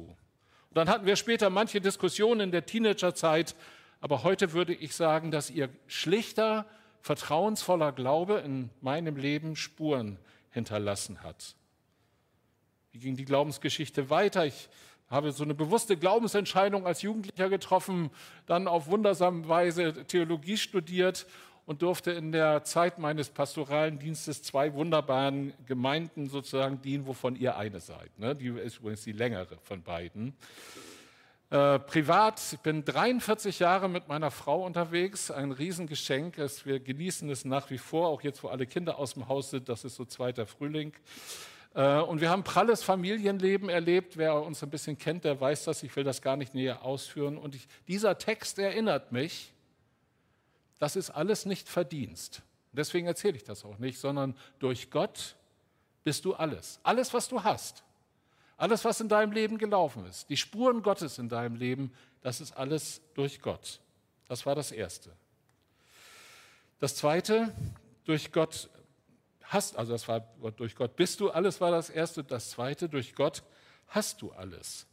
Und 0.70 0.78
dann 0.78 0.90
hatten 0.90 1.06
wir 1.06 1.16
später 1.16 1.52
manche 1.52 1.80
Diskussionen 1.80 2.42
in 2.42 2.52
der 2.52 2.66
Teenagerzeit, 2.66 3.56
aber 4.02 4.24
heute 4.24 4.54
würde 4.54 4.74
ich 4.74 4.96
sagen, 4.96 5.30
dass 5.30 5.52
ihr 5.52 5.70
schlichter, 5.86 6.66
vertrauensvoller 7.02 7.92
Glaube 7.92 8.40
in 8.40 8.72
meinem 8.82 9.16
Leben 9.16 9.56
Spuren 9.56 10.18
hinterlassen 10.50 11.22
hat. 11.22 11.56
Wie 12.94 13.00
ging 13.00 13.16
die 13.16 13.26
Glaubensgeschichte 13.26 14.12
weiter? 14.12 14.46
Ich 14.46 14.70
habe 15.10 15.32
so 15.32 15.44
eine 15.44 15.56
bewusste 15.56 15.98
Glaubensentscheidung 15.98 16.86
als 16.86 17.02
Jugendlicher 17.02 17.50
getroffen, 17.50 18.12
dann 18.46 18.68
auf 18.68 18.86
wundersame 18.86 19.50
Weise 19.50 20.06
Theologie 20.06 20.58
studiert 20.58 21.26
und 21.66 21.82
durfte 21.82 22.12
in 22.12 22.32
der 22.32 22.64
Zeit 22.66 23.00
meines 23.00 23.30
pastoralen 23.30 23.98
Dienstes 23.98 24.44
zwei 24.44 24.76
wunderbaren 24.76 25.54
Gemeinden 25.66 26.30
sozusagen 26.30 26.84
dienen, 26.84 27.08
wovon 27.08 27.36
ihr 27.36 27.58
eine 27.58 27.80
seid. 27.80 28.20
Ne? 28.20 28.36
Die 28.36 28.50
ist 28.50 28.78
übrigens 28.78 29.04
die 29.04 29.12
längere 29.12 29.58
von 29.64 29.82
beiden. 29.82 30.36
Äh, 31.50 31.80
privat, 31.80 32.40
ich 32.54 32.60
bin 32.60 32.86
43 32.86 33.58
Jahre 33.58 33.90
mit 33.90 34.08
meiner 34.08 34.30
Frau 34.30 34.64
unterwegs, 34.64 35.32
ein 35.32 35.52
Riesengeschenk. 35.52 36.38
Wir 36.64 36.80
genießen 36.80 37.28
es 37.32 37.44
nach 37.44 37.72
wie 37.72 37.80
vor, 37.80 38.10
auch 38.10 38.22
jetzt, 38.22 38.44
wo 38.44 38.50
alle 38.50 38.68
Kinder 38.68 39.00
aus 39.00 39.16
dem 39.16 39.28
Haus 39.28 39.50
sind, 39.50 39.68
das 39.68 39.84
ist 39.84 39.96
so 39.96 40.06
zweiter 40.06 40.46
Frühling. 40.46 40.94
Äh, 41.74 42.00
und 42.00 42.22
wir 42.22 42.30
haben 42.30 42.44
pralles 42.44 42.84
Familienleben 42.84 43.70
erlebt. 43.70 44.18
Wer 44.18 44.36
uns 44.42 44.64
ein 44.64 44.70
bisschen 44.70 44.98
kennt, 44.98 45.24
der 45.24 45.40
weiß 45.40 45.66
das. 45.66 45.84
Ich 45.84 45.96
will 45.96 46.04
das 46.04 46.22
gar 46.22 46.38
nicht 46.38 46.54
näher 46.54 46.84
ausführen. 46.84 47.38
Und 47.38 47.56
ich, 47.56 47.68
dieser 47.88 48.18
Text 48.18 48.60
erinnert 48.60 49.12
mich, 49.12 49.54
das 50.80 50.96
ist 50.96 51.10
alles 51.10 51.46
nicht 51.46 51.70
Verdienst. 51.70 52.42
Deswegen 52.72 53.08
erzähle 53.08 53.38
ich 53.38 53.44
das 53.44 53.66
auch 53.66 53.78
nicht, 53.78 54.00
sondern 54.00 54.36
durch 54.60 54.90
Gott 54.90 55.36
bist 56.04 56.26
du 56.26 56.34
alles. 56.34 56.80
Alles, 56.84 57.14
was 57.14 57.30
du 57.30 57.44
hast. 57.44 57.84
Alles, 58.58 58.84
was 58.84 59.00
in 59.00 59.10
deinem 59.10 59.32
Leben 59.32 59.58
gelaufen 59.58 60.06
ist. 60.06 60.30
Die 60.30 60.38
Spuren 60.38 60.82
Gottes 60.82 61.18
in 61.20 61.30
deinem 61.30 61.56
Leben, 61.56 61.94
das 62.22 62.42
ist 62.42 62.52
alles 62.54 63.02
durch 63.14 63.42
Gott. 63.42 63.80
Das 64.28 64.46
war 64.46 64.56
das 64.56 64.72
Erste. 64.72 65.12
Das 66.80 66.96
Zweite, 66.96 67.54
durch 68.06 68.32
Gott 68.32 68.70
hast, 69.54 69.78
also 69.78 69.92
das 69.92 70.08
war 70.08 70.22
durch 70.58 70.76
Gott 70.76 70.96
bist 70.96 71.20
du 71.20 71.30
alles, 71.30 71.62
war 71.62 71.72
das 71.72 71.90
erste. 71.90 72.24
Das 72.24 72.50
zweite, 72.50 72.90
durch 72.90 73.16
Gott 73.16 73.44
hast 73.88 74.22
du 74.22 74.32
alles. 74.32 74.88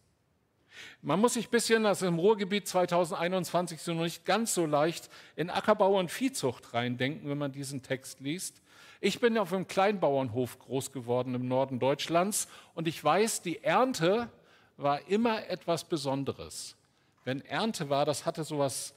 Man 1.03 1.21
muss 1.21 1.35
sich 1.35 1.49
ein 1.49 1.51
bisschen, 1.51 1.87
also 1.87 2.07
im 2.07 2.19
Ruhrgebiet 2.19 2.69
2021 2.69 3.83
so 3.83 3.93
noch 3.93 4.05
nicht 4.05 4.25
ganz 4.25 4.55
so 4.55 4.67
leicht 4.67 5.11
in 5.37 5.51
Ackerbau 5.51 5.99
und 5.99 6.11
Viehzucht 6.11 6.75
reindenken, 6.75 7.29
wenn 7.29 7.39
man 7.39 7.53
diesen 7.53 7.83
Text 7.83 8.21
liest. 8.21 8.63
Ich 9.01 9.19
bin 9.21 9.39
auf 9.39 9.53
einem 9.53 9.67
Kleinbauernhof 9.67 10.59
groß 10.59 10.93
geworden 10.93 11.35
im 11.35 11.49
Norden 11.49 11.79
Deutschlands 11.79 12.49
und 12.75 12.87
ich 12.87 13.03
weiß, 13.03 13.43
die 13.43 13.63
Ernte 13.63 14.29
war 14.77 15.09
immer 15.09 15.49
etwas 15.49 15.85
Besonderes. 15.85 16.77
Wenn 17.25 17.45
Ernte 17.45 17.91
war, 17.91 18.05
das 18.05 18.27
hatte 18.27 18.45
so 18.45 18.59
was 18.59 18.95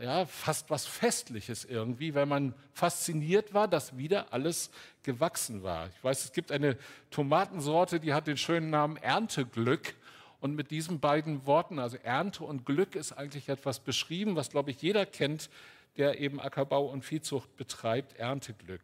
ja, 0.00 0.26
fast 0.26 0.70
was 0.70 0.86
Festliches 0.86 1.64
irgendwie, 1.64 2.14
weil 2.14 2.26
man 2.26 2.54
fasziniert 2.72 3.52
war, 3.54 3.66
dass 3.68 3.96
wieder 3.96 4.32
alles 4.32 4.70
gewachsen 5.02 5.62
war. 5.62 5.88
Ich 5.88 6.04
weiß, 6.04 6.24
es 6.24 6.32
gibt 6.32 6.52
eine 6.52 6.76
Tomatensorte, 7.10 7.98
die 7.98 8.14
hat 8.14 8.26
den 8.26 8.36
schönen 8.36 8.70
Namen 8.70 8.96
Ernteglück. 8.96 9.94
Und 10.40 10.54
mit 10.54 10.70
diesen 10.70 11.00
beiden 11.00 11.46
Worten, 11.46 11.80
also 11.80 11.96
Ernte 11.96 12.44
und 12.44 12.64
Glück, 12.64 12.94
ist 12.94 13.10
eigentlich 13.12 13.48
etwas 13.48 13.80
beschrieben, 13.80 14.36
was, 14.36 14.50
glaube 14.50 14.70
ich, 14.70 14.80
jeder 14.80 15.04
kennt, 15.04 15.50
der 15.96 16.20
eben 16.20 16.40
Ackerbau 16.40 16.86
und 16.86 17.04
Viehzucht 17.04 17.56
betreibt, 17.56 18.16
Ernteglück. 18.16 18.82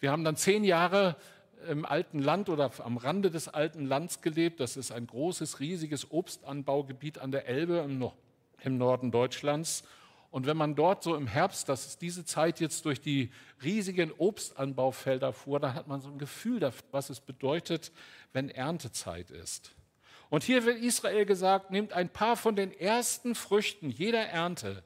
Wir 0.00 0.10
haben 0.10 0.24
dann 0.24 0.36
zehn 0.36 0.64
Jahre 0.64 1.16
im 1.68 1.84
alten 1.84 2.20
Land 2.20 2.48
oder 2.48 2.70
am 2.78 2.96
Rande 2.96 3.30
des 3.30 3.48
alten 3.48 3.84
Lands 3.84 4.22
gelebt. 4.22 4.60
Das 4.60 4.78
ist 4.78 4.92
ein 4.92 5.06
großes, 5.06 5.60
riesiges 5.60 6.10
Obstanbaugebiet 6.10 7.18
an 7.18 7.32
der 7.32 7.46
Elbe 7.46 7.86
im 8.62 8.78
Norden 8.78 9.10
Deutschlands. 9.10 9.84
Und 10.32 10.46
wenn 10.46 10.56
man 10.56 10.74
dort 10.74 11.02
so 11.02 11.14
im 11.14 11.26
Herbst, 11.26 11.68
das 11.68 11.86
ist 11.86 12.00
diese 12.00 12.24
Zeit 12.24 12.58
jetzt 12.58 12.86
durch 12.86 13.02
die 13.02 13.30
riesigen 13.62 14.10
Obstanbaufelder 14.12 15.34
fuhr, 15.34 15.60
dann 15.60 15.74
hat 15.74 15.88
man 15.88 16.00
so 16.00 16.08
ein 16.08 16.16
Gefühl 16.16 16.58
dafür, 16.58 16.88
was 16.90 17.10
es 17.10 17.20
bedeutet, 17.20 17.92
wenn 18.32 18.48
Erntezeit 18.48 19.30
ist. 19.30 19.74
Und 20.30 20.42
hier 20.42 20.64
wird 20.64 20.78
Israel 20.78 21.26
gesagt, 21.26 21.70
nehmt 21.70 21.92
ein 21.92 22.08
paar 22.08 22.38
von 22.38 22.56
den 22.56 22.72
ersten 22.72 23.34
Früchten 23.34 23.90
jeder 23.90 24.24
Ernte, 24.24 24.82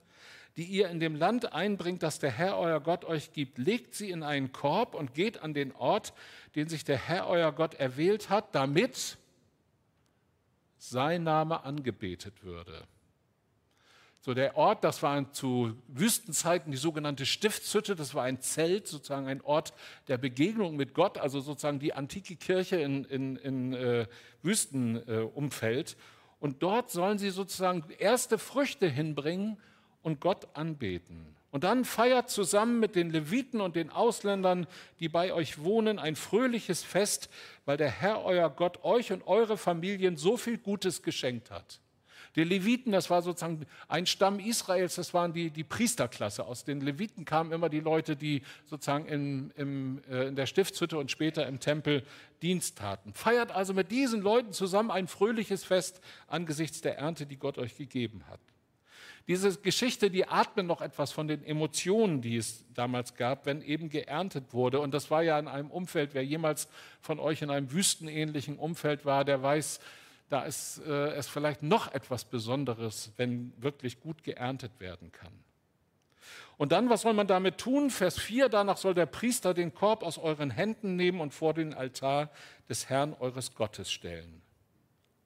die 0.57 0.65
ihr 0.65 0.89
in 0.89 0.99
dem 0.99 1.15
Land 1.15 1.53
einbringt, 1.53 2.03
das 2.03 2.19
der 2.19 2.33
Herr 2.33 2.59
euer 2.59 2.81
Gott 2.81 3.05
euch 3.05 3.33
gibt, 3.33 3.57
legt 3.57 3.95
sie 3.95 4.11
in 4.11 4.25
einen 4.25 4.51
Korb 4.51 4.97
und 4.97 5.15
geht 5.15 5.45
an 5.45 5.55
den 5.55 5.71
Ort, 5.77 6.13
den 6.57 6.69
sich 6.69 6.83
der 6.83 6.99
Herr 6.99 7.29
euer 7.29 7.53
Gott 7.53 7.75
erwählt 7.75 8.31
hat, 8.31 8.53
damit 8.53 9.17
sein 10.77 11.23
Name 11.23 11.63
angebetet 11.63 12.43
würde. 12.43 12.83
So 14.27 14.35
der 14.35 14.57
Ort, 14.57 14.83
das 14.83 15.05
war 15.05 15.33
zu 15.33 15.77
Wüstenzeiten 15.87 16.73
die 16.73 16.79
sogenannte 16.79 17.25
Stiftshütte, 17.25 17.95
das 17.95 18.13
war 18.13 18.25
ein 18.25 18.41
Zelt, 18.41 18.89
sozusagen 18.89 19.29
ein 19.29 19.41
Ort 19.41 19.73
der 20.09 20.19
Begegnung 20.19 20.75
mit 20.75 20.95
Gott, 20.95 21.17
also 21.17 21.39
sozusagen 21.39 21.79
die 21.79 21.93
antike 21.93 22.35
Kirche 22.35 22.75
in, 22.75 23.05
in, 23.05 23.37
in 23.37 23.73
äh, 23.75 24.09
Wüstenumfeld. 24.43 25.93
Äh, 25.93 25.97
und 26.41 26.61
dort 26.65 26.91
sollen 26.91 27.19
sie 27.19 27.31
sozusagen 27.31 27.85
erste 28.01 28.37
Früchte 28.37 28.89
hinbringen 28.89 29.59
und 30.03 30.19
Gott 30.19 30.49
anbeten. 30.55 31.37
Und 31.53 31.63
dann 31.63 31.85
feiert 31.85 32.29
zusammen 32.29 32.81
mit 32.81 32.97
den 32.97 33.11
Leviten 33.11 33.61
und 33.61 33.77
den 33.77 33.91
Ausländern, 33.91 34.67
die 34.99 35.09
bei 35.09 35.35
euch 35.35 35.63
wohnen, 35.63 36.01
ein 36.01 36.17
fröhliches 36.17 36.83
Fest, 36.83 37.31
weil 37.65 37.77
der 37.77 37.93
Herr 37.93 38.25
euer 38.25 38.51
Gott 38.51 38.83
euch 38.83 39.13
und 39.13 39.25
eure 39.29 39.57
Familien 39.57 40.17
so 40.17 40.37
viel 40.37 40.59
Gutes 40.59 41.05
geschenkt 41.05 41.53
hat. 41.53 41.81
Die 42.37 42.45
Leviten, 42.45 42.93
das 42.93 43.09
war 43.09 43.23
sozusagen 43.23 43.67
ein 43.89 44.07
Stamm 44.07 44.39
Israels, 44.39 44.97
das 44.97 45.15
waren 45.15 45.33
die, 45.33 45.51
die 45.51 45.65
Priesterklasse. 45.65 46.45
Aus 46.45 46.65
den 46.65 46.83
Leviten 46.83 47.25
kamen 47.25 47.51
immer 47.51 47.71
die 47.71 47.81
Leute, 47.81 48.15
die 48.15 48.43
sozusagen 48.67 49.07
in, 49.07 49.51
im, 49.57 50.03
äh, 50.11 50.29
in 50.29 50.37
der 50.37 50.47
Stiftshütte 50.47 50.99
und 50.99 51.11
später 51.11 51.47
im 51.47 51.61
Tempel 51.61 52.03
Dienst 52.43 52.77
taten. 52.79 53.15
Feiert 53.15 53.51
also 53.51 53.73
mit 53.73 53.91
diesen 53.91 54.21
Leuten 54.21 54.53
zusammen 54.53 54.91
ein 54.91 55.09
fröhliches 55.09 55.65
Fest 55.65 56.03
angesichts 56.29 56.83
der 56.83 56.99
Ernte, 56.99 57.25
die 57.25 57.39
Gott 57.39 57.57
euch 57.57 57.77
gegeben 57.77 58.23
hat. 58.29 58.41
Diese 59.29 59.57
Geschichte, 59.57 60.09
die 60.09 60.29
atmet 60.29 60.67
noch 60.67 60.81
etwas 60.81 61.11
von 61.11 61.27
den 61.27 61.43
Emotionen, 61.43 62.21
die 62.21 62.37
es 62.37 62.65
damals 62.75 63.17
gab, 63.17 63.45
wenn 63.45 63.61
eben 63.61 63.89
geerntet 63.89 64.53
wurde. 64.53 64.79
Und 64.79 64.95
das 64.95 65.11
war 65.11 65.23
ja 65.23 65.37
in 65.39 65.49
einem 65.49 65.71
Umfeld, 65.71 66.15
wer 66.15 66.25
jemals 66.25 66.69
von 67.01 67.19
euch 67.19 67.43
in 67.43 67.51
einem 67.51 67.73
wüstenähnlichen 67.73 68.57
Umfeld 68.57 69.05
war, 69.05 69.25
der 69.25 69.43
weiß, 69.43 69.81
da 70.29 70.43
ist 70.43 70.81
äh, 70.87 71.13
es 71.13 71.29
vielleicht 71.29 71.63
noch 71.63 71.93
etwas 71.93 72.25
Besonderes, 72.25 73.13
wenn 73.17 73.53
wirklich 73.59 74.01
gut 74.01 74.25
geerntet 74.25 74.73
werden 74.79 75.13
kann. 75.13 75.33
Und 76.59 76.73
dann, 76.73 76.89
was 76.89 77.03
soll 77.03 77.13
man 77.13 77.27
damit 77.27 77.59
tun? 77.59 77.91
Vers 77.91 78.19
4, 78.19 78.49
danach 78.49 78.79
soll 78.79 78.95
der 78.95 79.07
Priester 79.07 79.53
den 79.53 79.75
Korb 79.75 80.03
aus 80.03 80.19
euren 80.19 80.51
Händen 80.51 80.97
nehmen 80.97 81.21
und 81.21 81.35
vor 81.35 81.53
den 81.53 81.75
Altar 81.75 82.31
des 82.69 82.89
Herrn 82.89 83.15
eures 83.21 83.55
Gottes 83.55 83.93
stellen. 83.93 84.43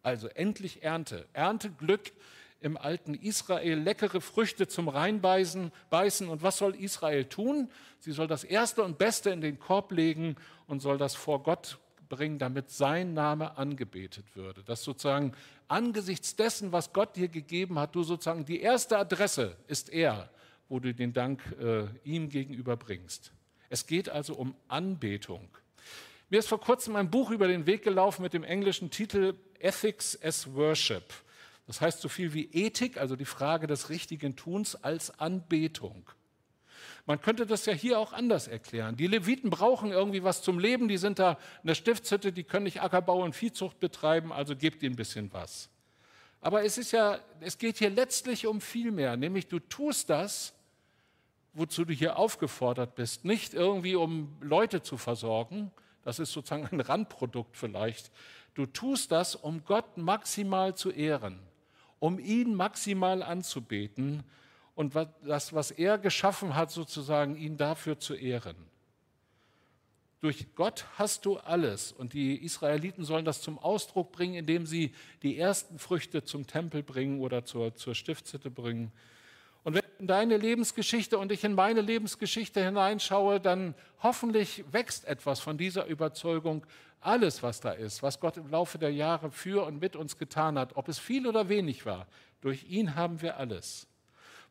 Also 0.03 0.29
endlich 0.29 0.83
Ernte. 0.83 1.27
Ernteglück 1.33 2.13
im 2.61 2.77
alten 2.77 3.15
Israel, 3.15 3.79
leckere 3.79 4.21
Früchte 4.21 4.67
zum 4.67 4.89
Reinbeißen. 4.89 5.73
Beißen. 5.89 6.29
Und 6.29 6.43
was 6.43 6.59
soll 6.59 6.75
Israel 6.75 7.25
tun? 7.25 7.71
Sie 8.01 8.13
soll 8.13 8.27
das 8.27 8.45
Erste 8.45 8.83
und 8.83 8.99
Beste 8.99 9.31
in 9.31 9.41
den 9.41 9.59
Korb 9.59 9.93
legen 9.93 10.37
und 10.67 10.81
soll 10.81 10.99
das 10.99 11.15
vor 11.15 11.43
Gott 11.43 11.79
bringen, 12.11 12.39
damit 12.39 12.71
sein 12.71 13.15
Name 13.15 13.57
angebetet 13.57 14.37
würde. 14.37 14.63
Dass 14.63 14.85
sozusagen 14.85 15.33
angesichts 15.69 16.37
dessen, 16.37 16.73
was 16.73 16.93
Gott 16.93 17.17
dir 17.17 17.29
gegeben 17.29 17.79
hat, 17.79 17.95
du 17.95 18.03
sozusagen 18.03 18.45
die 18.45 18.61
erste 18.61 18.99
Adresse 18.99 19.57
ist 19.67 19.89
er, 19.89 20.29
wo 20.69 20.79
du 20.79 20.93
den 20.93 21.15
Dank 21.15 21.43
äh, 21.59 21.87
ihm 22.05 22.29
gegenüber 22.29 22.77
bringst. 22.77 23.33
Es 23.71 23.87
geht 23.87 24.11
also 24.11 24.35
um 24.35 24.55
Anbetung. 24.69 25.49
Mir 26.29 26.39
ist 26.39 26.49
vor 26.49 26.61
kurzem 26.61 26.95
ein 26.97 27.11
Buch 27.11 27.31
über 27.31 27.49
den 27.49 27.67
Weg 27.67 27.83
gelaufen 27.83 28.23
mit 28.23 28.35
dem 28.35 28.45
englischen 28.45 28.91
Titel 28.91 29.35
Ethics 29.59 30.21
as 30.23 30.53
Worship. 30.55 31.05
Das 31.67 31.81
heißt 31.81 32.01
so 32.01 32.09
viel 32.09 32.35
wie 32.35 32.51
Ethik, 32.53 32.99
also 32.99 33.17
die 33.17 33.25
Frage 33.25 33.67
des 33.67 33.91
richtigen 33.91 34.37
Tuns 34.37 34.75
als 34.77 35.19
Anbetung. 35.19 36.11
Man 37.11 37.21
könnte 37.21 37.45
das 37.45 37.67
ja 37.67 37.73
hier 37.73 37.99
auch 37.99 38.13
anders 38.13 38.47
erklären. 38.47 38.97
Die 38.97 39.09
Leviten 39.09 39.51
brauchen 39.51 39.91
irgendwie 39.91 40.23
was 40.23 40.43
zum 40.43 40.61
Leben, 40.61 40.87
die 40.87 40.97
sind 40.97 41.19
da 41.19 41.39
in 41.61 41.67
der 41.67 41.75
Stiftshütte, 41.75 42.33
die 42.33 42.45
können 42.45 42.63
nicht 42.63 42.83
Ackerbau 42.83 43.25
und 43.25 43.35
Viehzucht 43.35 43.81
betreiben, 43.81 44.33
also 44.33 44.55
gebt 44.55 44.81
ihnen 44.85 44.93
ein 44.93 44.97
bisschen 44.97 45.33
was. 45.33 45.71
Aber 46.41 46.65
es 46.65 46.79
ist 46.79 46.93
ja, 46.93 47.19
es 47.41 47.59
geht 47.59 47.79
hier 47.79 47.91
letztlich 47.91 48.47
um 48.47 48.61
viel 48.61 48.93
mehr, 48.93 49.17
nämlich 49.17 49.49
du 49.49 49.59
tust 49.59 50.09
das, 50.09 50.55
wozu 51.53 51.85
du 51.85 51.93
hier 51.93 52.17
aufgefordert 52.17 52.95
bist, 52.95 53.25
nicht 53.25 53.55
irgendwie 53.55 53.97
um 53.97 54.37
Leute 54.41 54.81
zu 54.81 54.97
versorgen, 54.97 55.73
Das 56.05 56.21
ist 56.21 56.31
sozusagen 56.31 56.69
ein 56.71 56.79
Randprodukt 56.79 57.57
vielleicht. 57.57 58.13
Du 58.55 58.67
tust 58.67 59.11
das, 59.11 59.35
um 59.35 59.65
Gott 59.65 59.97
maximal 59.97 60.77
zu 60.77 60.93
ehren, 60.93 61.41
um 61.99 62.21
ihn 62.21 62.55
maximal 62.55 63.25
anzubeten 63.25 64.23
und 64.75 64.95
das, 65.23 65.53
was 65.53 65.71
er 65.71 65.99
geschaffen 65.99 66.55
hat, 66.55 66.71
sozusagen 66.71 67.37
ihn 67.37 67.57
dafür 67.57 67.99
zu 67.99 68.15
ehren. 68.15 68.57
Durch 70.21 70.55
Gott 70.55 70.85
hast 70.97 71.25
du 71.25 71.39
alles. 71.39 71.93
Und 71.93 72.13
die 72.13 72.37
Israeliten 72.45 73.05
sollen 73.05 73.25
das 73.25 73.41
zum 73.41 73.59
Ausdruck 73.59 74.13
bringen, 74.13 74.35
indem 74.35 74.67
sie 74.67 74.95
die 75.23 75.39
ersten 75.39 75.79
Früchte 75.79 76.25
zum 76.25 76.47
Tempel 76.47 76.83
bringen 76.83 77.21
oder 77.21 77.45
zur, 77.45 77.75
zur 77.75 77.95
Stiftshütte 77.95 78.51
bringen. 78.51 78.93
Und 79.65 79.75
wenn 79.75 79.83
ich 79.83 80.01
in 80.01 80.07
deine 80.07 80.37
Lebensgeschichte 80.37 81.19
und 81.19 81.33
ich 81.33 81.45
in 81.45 81.55
meine 81.55 81.81
Lebensgeschichte 81.81 82.63
hineinschaue, 82.63 83.41
dann 83.41 83.75
hoffentlich 84.03 84.65
wächst 84.71 85.07
etwas 85.07 85.41
von 85.41 85.59
dieser 85.59 85.87
Überzeugung, 85.87 86.67
alles, 87.01 87.43
was 87.43 87.61
da 87.61 87.73
ist, 87.73 88.03
was 88.03 88.21
Gott 88.21 88.37
im 88.37 88.51
Laufe 88.51 88.79
der 88.79 88.93
Jahre 88.93 89.31
für 89.31 89.65
und 89.65 89.81
mit 89.81 89.97
uns 89.97 90.19
getan 90.19 90.59
hat, 90.59 90.77
ob 90.77 90.89
es 90.89 90.99
viel 90.99 91.27
oder 91.27 91.49
wenig 91.49 91.87
war, 91.87 92.07
durch 92.43 92.65
ihn 92.65 92.95
haben 92.95 93.23
wir 93.23 93.39
alles. 93.39 93.87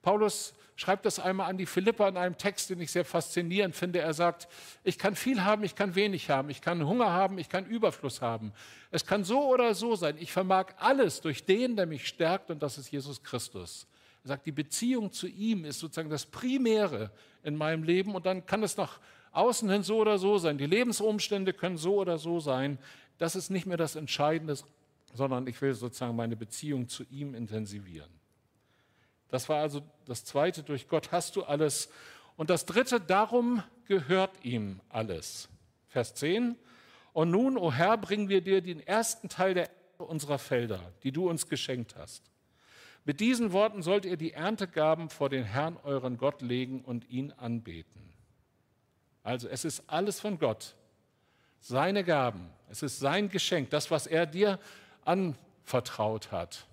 Paulus 0.02 0.54
schreibt 0.76 1.06
das 1.06 1.20
einmal 1.20 1.50
an 1.50 1.58
die 1.58 1.66
Philippa 1.66 2.08
in 2.08 2.16
einem 2.16 2.38
Text, 2.38 2.70
den 2.70 2.80
ich 2.80 2.92
sehr 2.92 3.04
faszinierend 3.04 3.76
finde. 3.76 4.00
Er 4.00 4.14
sagt, 4.14 4.48
ich 4.84 4.98
kann 4.98 5.16
viel 5.16 5.44
haben, 5.44 5.64
ich 5.64 5.76
kann 5.76 5.96
wenig 5.96 6.30
haben, 6.30 6.50
ich 6.50 6.62
kann 6.62 6.86
Hunger 6.86 7.12
haben, 7.12 7.38
ich 7.38 7.50
kann 7.50 7.66
Überfluss 7.66 8.22
haben. 8.22 8.54
Es 8.90 9.06
kann 9.06 9.26
so 9.26 9.48
oder 9.50 9.76
so 9.76 9.96
sein. 9.96 10.16
Ich 10.20 10.32
vermag 10.32 10.68
alles 10.78 11.20
durch 11.20 11.46
den, 11.46 11.76
der 11.76 11.86
mich 11.86 12.08
stärkt 12.08 12.50
und 12.50 12.64
das 12.64 12.78
ist 12.78 12.92
Jesus 12.92 13.22
Christus. 13.24 13.88
Er 14.24 14.30
sagt, 14.30 14.46
die 14.46 14.54
Beziehung 14.54 15.12
zu 15.12 15.28
ihm 15.28 15.66
ist 15.66 15.80
sozusagen 15.80 16.10
das 16.10 16.26
Primäre 16.26 17.12
in 17.44 17.58
meinem 17.58 17.84
Leben 17.84 18.16
und 18.16 18.26
dann 18.26 18.46
kann 18.46 18.64
es 18.64 18.78
nach 18.78 19.00
außen 19.32 19.70
hin 19.70 19.84
so 19.84 19.98
oder 19.98 20.18
so 20.18 20.38
sein. 20.38 20.58
Die 20.58 20.66
Lebensumstände 20.66 21.54
können 21.54 21.78
so 21.78 21.96
oder 21.96 22.18
so 22.18 22.40
sein. 22.40 22.80
Das 23.18 23.36
ist 23.36 23.50
nicht 23.50 23.66
mehr 23.66 23.78
das 23.78 23.96
Entscheidende, 23.96 24.58
sondern 25.14 25.46
ich 25.48 25.62
will 25.62 25.74
sozusagen 25.74 26.16
meine 26.16 26.38
Beziehung 26.38 26.88
zu 26.88 27.04
ihm 27.12 27.36
intensivieren. 27.36 28.19
Das 29.30 29.50
war 29.50 29.62
also 29.62 29.82
das 30.06 30.26
Zweite, 30.26 30.64
durch 30.64 30.88
Gott 30.88 31.12
hast 31.12 31.36
du 31.36 31.44
alles. 31.44 31.90
Und 32.36 32.50
das 32.50 32.66
Dritte, 32.66 33.00
darum 33.00 33.64
gehört 33.86 34.44
ihm 34.44 34.82
alles. 34.90 35.50
Vers 35.88 36.14
10. 36.16 36.56
Und 37.14 37.32
nun, 37.32 37.58
o 37.58 37.72
Herr, 37.72 37.98
bringen 37.98 38.30
wir 38.30 38.42
dir 38.42 38.62
den 38.62 38.80
ersten 38.80 39.30
Teil 39.30 39.54
der 39.54 39.70
Ernte 39.70 39.80
unserer 40.06 40.40
Felder, 40.40 40.80
die 41.04 41.12
du 41.12 41.30
uns 41.30 41.50
geschenkt 41.50 41.96
hast. 41.98 42.24
Mit 43.06 43.20
diesen 43.20 43.52
Worten 43.52 43.82
sollt 43.82 44.06
ihr 44.06 44.18
die 44.18 44.34
Erntegaben 44.34 45.10
vor 45.10 45.30
den 45.30 45.44
Herrn 45.44 45.78
euren 45.84 46.18
Gott 46.18 46.42
legen 46.42 46.82
und 46.82 47.10
ihn 47.10 47.32
anbeten. 47.32 48.14
Also 49.24 49.48
es 49.48 49.66
ist 49.66 49.84
alles 49.88 50.20
von 50.20 50.40
Gott, 50.40 50.76
seine 51.60 52.04
Gaben, 52.04 52.50
es 52.70 52.84
ist 52.84 53.00
sein 53.00 53.30
Geschenk, 53.30 53.70
das, 53.70 53.92
was 53.92 54.08
er 54.08 54.26
dir 54.26 54.60
anvertraut 55.04 56.32
hat. 56.32 56.66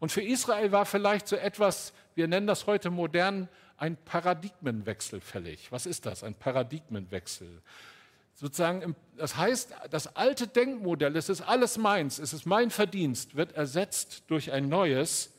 Und 0.00 0.12
für 0.12 0.22
Israel 0.22 0.72
war 0.72 0.86
vielleicht 0.86 1.28
so 1.28 1.36
etwas, 1.36 1.92
wir 2.14 2.28
nennen 2.28 2.46
das 2.46 2.66
heute 2.66 2.90
modern, 2.90 3.48
ein 3.76 3.96
Paradigmenwechsel 3.96 5.20
fällig. 5.20 5.70
Was 5.70 5.86
ist 5.86 6.06
das, 6.06 6.24
ein 6.24 6.34
Paradigmenwechsel? 6.34 7.62
Sozusagen, 8.34 8.94
das 9.16 9.36
heißt, 9.36 9.74
das 9.90 10.14
alte 10.16 10.46
Denkmodell, 10.46 11.16
es 11.16 11.28
ist 11.28 11.40
alles 11.40 11.76
meins, 11.78 12.18
es 12.18 12.32
ist 12.32 12.46
mein 12.46 12.70
Verdienst, 12.70 13.34
wird 13.34 13.52
ersetzt 13.52 14.24
durch 14.28 14.52
ein 14.52 14.68
neues. 14.68 15.32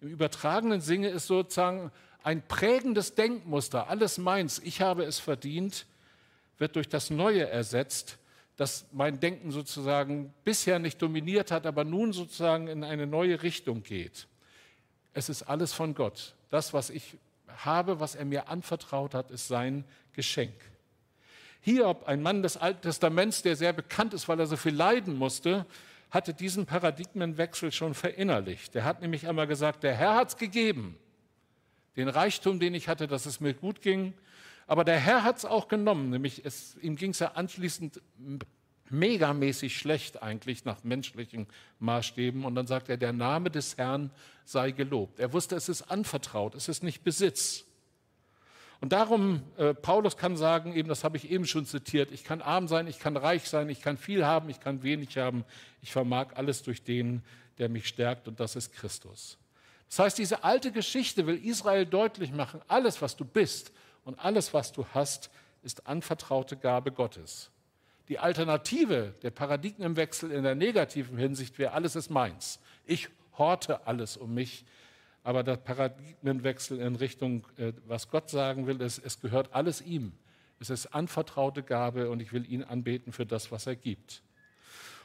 Im 0.00 0.08
übertragenen 0.08 0.80
Sinne 0.80 1.08
ist 1.08 1.26
sozusagen 1.26 1.90
ein 2.22 2.46
prägendes 2.46 3.14
Denkmuster, 3.14 3.88
alles 3.88 4.18
meins, 4.18 4.60
ich 4.60 4.80
habe 4.80 5.04
es 5.04 5.18
verdient, 5.18 5.86
wird 6.58 6.76
durch 6.76 6.88
das 6.88 7.10
Neue 7.10 7.48
ersetzt, 7.48 8.18
das 8.56 8.86
mein 8.92 9.18
Denken 9.18 9.50
sozusagen 9.50 10.32
bisher 10.44 10.78
nicht 10.78 11.02
dominiert 11.02 11.50
hat, 11.50 11.66
aber 11.66 11.84
nun 11.84 12.12
sozusagen 12.12 12.68
in 12.68 12.84
eine 12.84 13.06
neue 13.06 13.42
Richtung 13.42 13.82
geht. 13.82 14.28
Es 15.12 15.28
ist 15.28 15.42
alles 15.42 15.72
von 15.72 15.94
Gott. 15.94 16.34
Das, 16.50 16.72
was 16.72 16.90
ich 16.90 17.16
habe, 17.48 18.00
was 18.00 18.14
er 18.14 18.24
mir 18.24 18.48
anvertraut 18.48 19.14
hat, 19.14 19.30
ist 19.30 19.48
sein 19.48 19.84
Geschenk. 20.12 20.54
Hiob, 21.60 22.06
ein 22.06 22.22
Mann 22.22 22.42
des 22.42 22.56
Alten 22.56 22.82
Testaments, 22.82 23.42
der 23.42 23.56
sehr 23.56 23.72
bekannt 23.72 24.12
ist, 24.12 24.28
weil 24.28 24.38
er 24.38 24.46
so 24.46 24.56
viel 24.56 24.74
leiden 24.74 25.16
musste, 25.16 25.66
hatte 26.10 26.34
diesen 26.34 26.66
Paradigmenwechsel 26.66 27.72
schon 27.72 27.94
verinnerlicht. 27.94 28.76
Er 28.76 28.84
hat 28.84 29.00
nämlich 29.00 29.26
einmal 29.26 29.46
gesagt, 29.46 29.82
der 29.82 29.94
Herr 29.94 30.14
hat 30.14 30.28
es 30.28 30.36
gegeben. 30.36 30.96
Den 31.96 32.08
Reichtum, 32.08 32.60
den 32.60 32.74
ich 32.74 32.88
hatte, 32.88 33.08
dass 33.08 33.26
es 33.26 33.40
mir 33.40 33.54
gut 33.54 33.82
ging, 33.82 34.14
aber 34.66 34.84
der 34.84 34.98
Herr 34.98 35.24
hat 35.24 35.38
es 35.38 35.44
auch 35.44 35.68
genommen, 35.68 36.10
nämlich 36.10 36.44
es, 36.44 36.76
ihm 36.80 36.96
ging 36.96 37.10
es 37.10 37.18
ja 37.18 37.32
anschließend 37.32 38.00
megamäßig 38.90 39.76
schlecht 39.76 40.22
eigentlich 40.22 40.64
nach 40.64 40.84
menschlichen 40.84 41.46
Maßstäben. 41.78 42.44
Und 42.44 42.54
dann 42.54 42.66
sagt 42.66 42.88
er, 42.88 42.96
der 42.96 43.12
Name 43.12 43.50
des 43.50 43.76
Herrn 43.76 44.10
sei 44.44 44.70
gelobt. 44.70 45.18
Er 45.18 45.32
wusste, 45.32 45.56
es 45.56 45.68
ist 45.68 45.82
anvertraut, 45.82 46.54
es 46.54 46.68
ist 46.68 46.82
nicht 46.82 47.02
Besitz. 47.02 47.64
Und 48.80 48.92
darum, 48.92 49.42
äh, 49.56 49.72
Paulus 49.72 50.16
kann 50.16 50.36
sagen, 50.36 50.74
eben 50.74 50.88
das 50.88 51.04
habe 51.04 51.16
ich 51.16 51.30
eben 51.30 51.46
schon 51.46 51.64
zitiert, 51.64 52.10
ich 52.12 52.24
kann 52.24 52.42
arm 52.42 52.68
sein, 52.68 52.86
ich 52.86 52.98
kann 52.98 53.16
reich 53.16 53.48
sein, 53.48 53.70
ich 53.70 53.80
kann 53.80 53.96
viel 53.96 54.26
haben, 54.26 54.50
ich 54.50 54.60
kann 54.60 54.82
wenig 54.82 55.16
haben, 55.16 55.44
ich 55.80 55.92
vermag 55.92 56.34
alles 56.34 56.62
durch 56.62 56.82
den, 56.82 57.22
der 57.58 57.70
mich 57.70 57.88
stärkt 57.88 58.28
und 58.28 58.40
das 58.40 58.56
ist 58.56 58.74
Christus. 58.74 59.38
Das 59.88 60.00
heißt, 60.00 60.18
diese 60.18 60.44
alte 60.44 60.70
Geschichte 60.72 61.26
will 61.26 61.42
Israel 61.42 61.86
deutlich 61.86 62.32
machen, 62.32 62.60
alles, 62.68 63.00
was 63.00 63.16
du 63.16 63.24
bist, 63.24 63.72
und 64.04 64.18
alles, 64.18 64.54
was 64.54 64.72
du 64.72 64.86
hast, 64.94 65.30
ist 65.62 65.86
anvertraute 65.86 66.56
Gabe 66.56 66.92
Gottes. 66.92 67.50
Die 68.08 68.18
Alternative, 68.18 69.14
der 69.22 69.30
Paradigmenwechsel 69.30 70.30
in 70.30 70.42
der 70.42 70.54
negativen 70.54 71.16
Hinsicht 71.16 71.58
wäre, 71.58 71.72
alles 71.72 71.96
ist 71.96 72.10
meins. 72.10 72.60
Ich 72.84 73.08
horte 73.38 73.86
alles 73.86 74.16
um 74.16 74.34
mich. 74.34 74.64
Aber 75.22 75.42
der 75.42 75.56
Paradigmenwechsel 75.56 76.78
in 76.80 76.96
Richtung, 76.96 77.46
äh, 77.56 77.72
was 77.86 78.10
Gott 78.10 78.28
sagen 78.28 78.66
will, 78.66 78.82
ist, 78.82 78.98
es 78.98 79.20
gehört 79.20 79.54
alles 79.54 79.80
ihm. 79.80 80.12
Es 80.60 80.68
ist 80.68 80.88
anvertraute 80.88 81.62
Gabe 81.62 82.10
und 82.10 82.20
ich 82.20 82.32
will 82.32 82.50
ihn 82.50 82.62
anbeten 82.62 83.12
für 83.12 83.24
das, 83.24 83.50
was 83.50 83.66
er 83.66 83.74
gibt. 83.74 84.22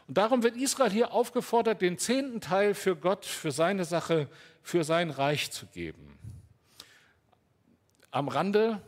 Und 0.08 0.18
darum 0.18 0.44
wird 0.44 0.58
Israel 0.58 0.92
hier 0.92 1.14
aufgefordert, 1.14 1.82
den 1.82 1.98
zehnten 1.98 2.42
Teil 2.42 2.74
für 2.74 2.96
Gott, 2.96 3.26
für 3.26 3.52
seine 3.52 3.86
Sache, 3.86 4.28
für 4.62 4.84
sein 4.84 5.10
Reich 5.10 5.52
zu 5.52 5.68
geben. 5.68 6.18
Am 8.12 8.28
Rande, 8.28 8.82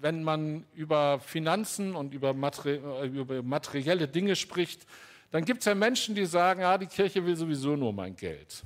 wenn 0.00 0.22
man 0.22 0.64
über 0.74 1.20
Finanzen 1.20 1.94
und 1.94 2.14
über, 2.14 2.30
äh, 2.30 3.42
materielle 3.42 4.08
Dinge 4.08 4.36
spricht, 4.36 4.86
dann 5.30 5.44
gibt 5.44 5.60
es 5.60 5.66
ja 5.66 5.74
Menschen, 5.74 6.14
die 6.14 6.26
sagen, 6.26 6.60
ja, 6.60 6.78
die 6.78 6.86
Kirche 6.86 7.24
will 7.24 7.36
sowieso 7.36 7.76
nur 7.76 7.92
mein 7.92 8.16
Geld. 8.16 8.64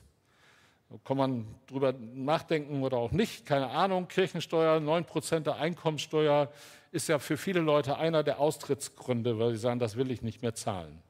Da 0.91 0.97
kann 1.05 1.17
man 1.17 1.47
drüber 1.67 1.95
nachdenken 2.15 2.83
oder 2.83 2.99
auch 2.99 3.13
nicht, 3.13 3.47
keine 3.47 3.69
Ahnung. 3.71 4.09
Kirchensteuer, 4.09 4.79
9% 4.79 5.41
der 5.41 5.57
Einkommensteuer 5.57 6.53
ist 6.93 7.09
ja 7.09 7.19
für 7.19 7.37
viele 7.37 7.61
Leute 7.61 7.97
einer 7.97 8.23
der 8.23 8.39
Austrittsgründe, 8.39 9.39
weil 9.39 9.53
sie 9.53 9.59
sagen, 9.59 9.81
das 9.81 9.97
will 9.97 10.11
ich 10.11 10.23
nicht 10.23 10.43
mehr 10.43 10.55
zahlen. 10.55 11.03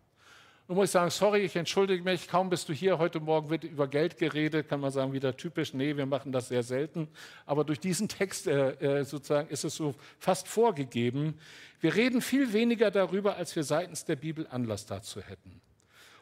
Nun 0.69 0.77
muss 0.77 0.87
ich 0.87 0.91
sagen, 0.93 1.11
sorry, 1.11 1.41
ich 1.41 1.57
entschuldige 1.57 2.05
mich, 2.05 2.29
kaum 2.29 2.49
bist 2.49 2.69
du 2.69 2.73
hier, 2.73 2.99
heute 2.99 3.19
Morgen 3.19 3.51
wird 3.51 3.65
über 3.65 3.89
Geld 3.89 4.17
geredet, 4.17 4.69
kann 4.69 4.81
man 4.81 4.93
sagen, 4.93 5.13
wieder 5.13 5.37
typisch, 5.37 5.75
nee, 5.75 5.97
wir 5.97 6.07
machen 6.07 6.31
das 6.31 6.49
sehr 6.49 6.63
selten. 6.63 7.09
Aber 7.47 7.65
durch 7.65 7.81
diesen 7.81 8.09
Text 8.09 8.47
äh, 8.47 9.01
äh, 9.01 9.05
sozusagen 9.05 9.49
ist 9.49 9.65
es 9.65 9.75
so 9.75 9.95
fast 10.21 10.47
vorgegeben. 10.47 11.37
Wir 11.81 11.95
reden 11.97 12.23
viel 12.23 12.53
weniger 12.53 12.93
darüber, 12.93 13.37
als 13.37 13.57
wir 13.57 13.65
seitens 13.65 14.05
der 14.05 14.15
Bibel 14.17 14.47
Anlass 14.49 14.87
dazu 14.87 15.21
hätten. 15.21 15.61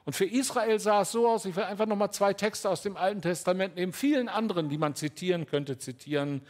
Und 0.06 0.14
für 0.14 0.24
Israel 0.24 0.80
sah 0.80 1.02
es 1.02 1.12
so 1.12 1.28
aus, 1.28 1.44
ich 1.44 1.54
will 1.54 1.64
einfach 1.64 1.86
nochmal 1.86 2.10
zwei 2.10 2.32
Texte 2.32 2.70
aus 2.70 2.80
dem 2.80 2.96
Alten 2.96 3.20
Testament 3.20 3.76
neben 3.76 3.92
vielen 3.92 4.30
anderen, 4.30 4.70
die 4.70 4.78
man 4.78 4.94
zitieren 4.94 5.44
könnte, 5.44 5.76
zitieren. 5.76 6.40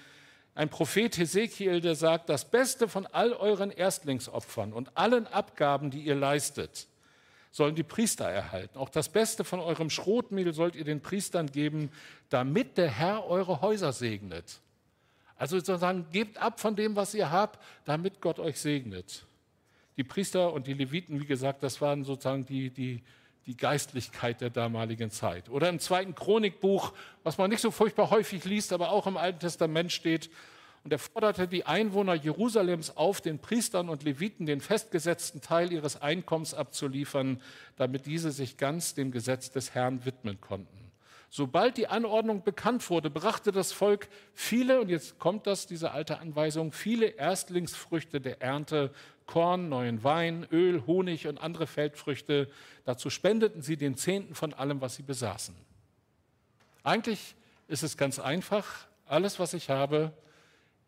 Ein 0.54 0.68
Prophet 0.68 1.18
Hesekiel, 1.18 1.80
der 1.80 1.96
sagt, 1.96 2.28
das 2.28 2.48
Beste 2.48 2.86
von 2.86 3.06
all 3.06 3.32
euren 3.32 3.72
Erstlingsopfern 3.72 4.72
und 4.72 4.96
allen 4.96 5.26
Abgaben, 5.26 5.90
die 5.90 6.02
ihr 6.02 6.14
leistet, 6.14 6.86
sollen 7.50 7.74
die 7.74 7.82
Priester 7.82 8.26
erhalten. 8.26 8.78
Auch 8.78 8.88
das 8.88 9.08
Beste 9.08 9.44
von 9.44 9.60
eurem 9.60 9.90
Schrotmehl 9.90 10.52
sollt 10.52 10.76
ihr 10.76 10.84
den 10.84 11.00
Priestern 11.00 11.50
geben, 11.50 11.90
damit 12.28 12.78
der 12.78 12.88
Herr 12.88 13.26
eure 13.26 13.60
Häuser 13.60 13.92
segnet. 13.92 14.60
Also 15.36 15.58
sozusagen 15.58 16.06
gebt 16.12 16.38
ab 16.38 16.60
von 16.60 16.76
dem, 16.76 16.96
was 16.96 17.14
ihr 17.14 17.30
habt, 17.30 17.58
damit 17.84 18.20
Gott 18.20 18.38
euch 18.38 18.60
segnet. 18.60 19.24
Die 19.96 20.04
Priester 20.04 20.52
und 20.52 20.66
die 20.66 20.74
Leviten, 20.74 21.20
wie 21.20 21.26
gesagt, 21.26 21.62
das 21.62 21.80
waren 21.80 22.04
sozusagen 22.04 22.46
die, 22.46 22.70
die, 22.70 23.02
die 23.46 23.56
Geistlichkeit 23.56 24.40
der 24.40 24.50
damaligen 24.50 25.10
Zeit. 25.10 25.48
Oder 25.48 25.68
im 25.68 25.78
zweiten 25.78 26.14
Chronikbuch, 26.14 26.92
was 27.22 27.38
man 27.38 27.50
nicht 27.50 27.60
so 27.60 27.70
furchtbar 27.70 28.10
häufig 28.10 28.44
liest, 28.44 28.72
aber 28.72 28.90
auch 28.90 29.06
im 29.06 29.16
Alten 29.16 29.40
Testament 29.40 29.92
steht, 29.92 30.30
und 30.82 30.92
er 30.92 30.98
forderte 30.98 31.46
die 31.46 31.66
Einwohner 31.66 32.14
Jerusalems 32.14 32.96
auf, 32.96 33.20
den 33.20 33.38
Priestern 33.38 33.88
und 33.88 34.02
Leviten 34.02 34.46
den 34.46 34.60
festgesetzten 34.60 35.40
Teil 35.42 35.72
ihres 35.72 36.00
Einkommens 36.00 36.54
abzuliefern, 36.54 37.40
damit 37.76 38.06
diese 38.06 38.30
sich 38.30 38.56
ganz 38.56 38.94
dem 38.94 39.10
Gesetz 39.10 39.50
des 39.50 39.74
Herrn 39.74 40.04
widmen 40.04 40.40
konnten. 40.40 40.90
Sobald 41.32 41.76
die 41.76 41.86
Anordnung 41.86 42.42
bekannt 42.42 42.88
wurde, 42.90 43.08
brachte 43.08 43.52
das 43.52 43.72
Volk 43.72 44.08
viele, 44.34 44.80
und 44.80 44.88
jetzt 44.88 45.20
kommt 45.20 45.46
das, 45.46 45.66
diese 45.66 45.92
alte 45.92 46.18
Anweisung, 46.18 46.72
viele 46.72 47.06
Erstlingsfrüchte 47.06 48.20
der 48.20 48.42
Ernte 48.42 48.90
Korn, 49.26 49.68
neuen 49.68 50.02
Wein, 50.02 50.44
Öl, 50.50 50.84
Honig 50.88 51.28
und 51.28 51.38
andere 51.38 51.68
Feldfrüchte. 51.68 52.50
Dazu 52.84 53.10
spendeten 53.10 53.62
sie 53.62 53.76
den 53.76 53.96
Zehnten 53.96 54.34
von 54.34 54.52
allem, 54.52 54.80
was 54.80 54.96
sie 54.96 55.04
besaßen. 55.04 55.54
Eigentlich 56.82 57.36
ist 57.68 57.84
es 57.84 57.96
ganz 57.96 58.18
einfach. 58.18 58.88
Alles, 59.06 59.38
was 59.38 59.54
ich 59.54 59.70
habe, 59.70 60.12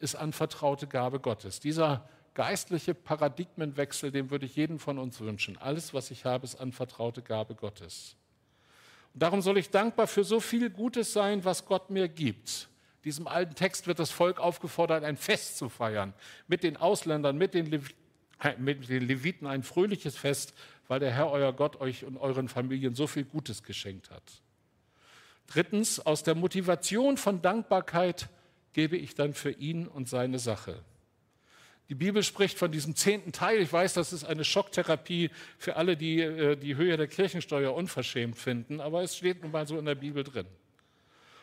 ist 0.02 0.16
anvertraute 0.16 0.86
Gabe 0.86 1.20
Gottes. 1.20 1.60
Dieser 1.60 2.08
geistliche 2.34 2.94
Paradigmenwechsel, 2.94 4.10
den 4.10 4.30
würde 4.30 4.46
ich 4.46 4.56
jedem 4.56 4.78
von 4.78 4.98
uns 4.98 5.20
wünschen. 5.20 5.56
Alles, 5.58 5.94
was 5.94 6.10
ich 6.10 6.24
habe, 6.24 6.44
ist 6.44 6.56
anvertraute 6.56 7.22
Gabe 7.22 7.54
Gottes. 7.54 8.16
Und 9.14 9.22
darum 9.22 9.42
soll 9.42 9.58
ich 9.58 9.70
dankbar 9.70 10.06
für 10.06 10.24
so 10.24 10.40
viel 10.40 10.70
Gutes 10.70 11.12
sein, 11.12 11.44
was 11.44 11.66
Gott 11.66 11.90
mir 11.90 12.08
gibt. 12.08 12.68
In 12.96 13.02
diesem 13.04 13.26
alten 13.26 13.54
Text 13.54 13.86
wird 13.86 13.98
das 13.98 14.10
Volk 14.10 14.40
aufgefordert, 14.40 15.04
ein 15.04 15.16
Fest 15.16 15.58
zu 15.58 15.68
feiern. 15.68 16.14
Mit 16.48 16.62
den 16.62 16.76
Ausländern, 16.76 17.36
mit 17.36 17.54
den, 17.54 17.66
Lev 17.66 17.90
mit 18.58 18.88
den 18.88 19.06
Leviten 19.06 19.46
ein 19.46 19.62
fröhliches 19.62 20.16
Fest, 20.16 20.54
weil 20.88 21.00
der 21.00 21.12
Herr, 21.12 21.30
euer 21.30 21.52
Gott, 21.52 21.80
euch 21.80 22.04
und 22.04 22.16
euren 22.16 22.48
Familien 22.48 22.94
so 22.94 23.06
viel 23.06 23.24
Gutes 23.24 23.62
geschenkt 23.62 24.10
hat. 24.10 24.22
Drittens, 25.46 26.00
aus 26.00 26.22
der 26.22 26.34
Motivation 26.34 27.16
von 27.18 27.42
Dankbarkeit 27.42 28.28
gebe 28.72 28.96
ich 28.96 29.14
dann 29.14 29.34
für 29.34 29.50
ihn 29.50 29.86
und 29.86 30.08
seine 30.08 30.38
Sache. 30.38 30.82
Die 31.88 31.94
Bibel 31.94 32.22
spricht 32.22 32.58
von 32.58 32.72
diesem 32.72 32.96
zehnten 32.96 33.32
Teil. 33.32 33.60
Ich 33.60 33.72
weiß, 33.72 33.94
das 33.94 34.12
ist 34.12 34.24
eine 34.24 34.44
Schocktherapie 34.44 35.30
für 35.58 35.76
alle, 35.76 35.96
die 35.96 36.20
äh, 36.20 36.56
die 36.56 36.76
Höhe 36.76 36.96
der 36.96 37.06
Kirchensteuer 37.06 37.74
unverschämt 37.74 38.36
finden, 38.36 38.80
aber 38.80 39.02
es 39.02 39.16
steht 39.16 39.42
nun 39.42 39.52
mal 39.52 39.66
so 39.66 39.78
in 39.78 39.84
der 39.84 39.94
Bibel 39.94 40.24
drin. 40.24 40.46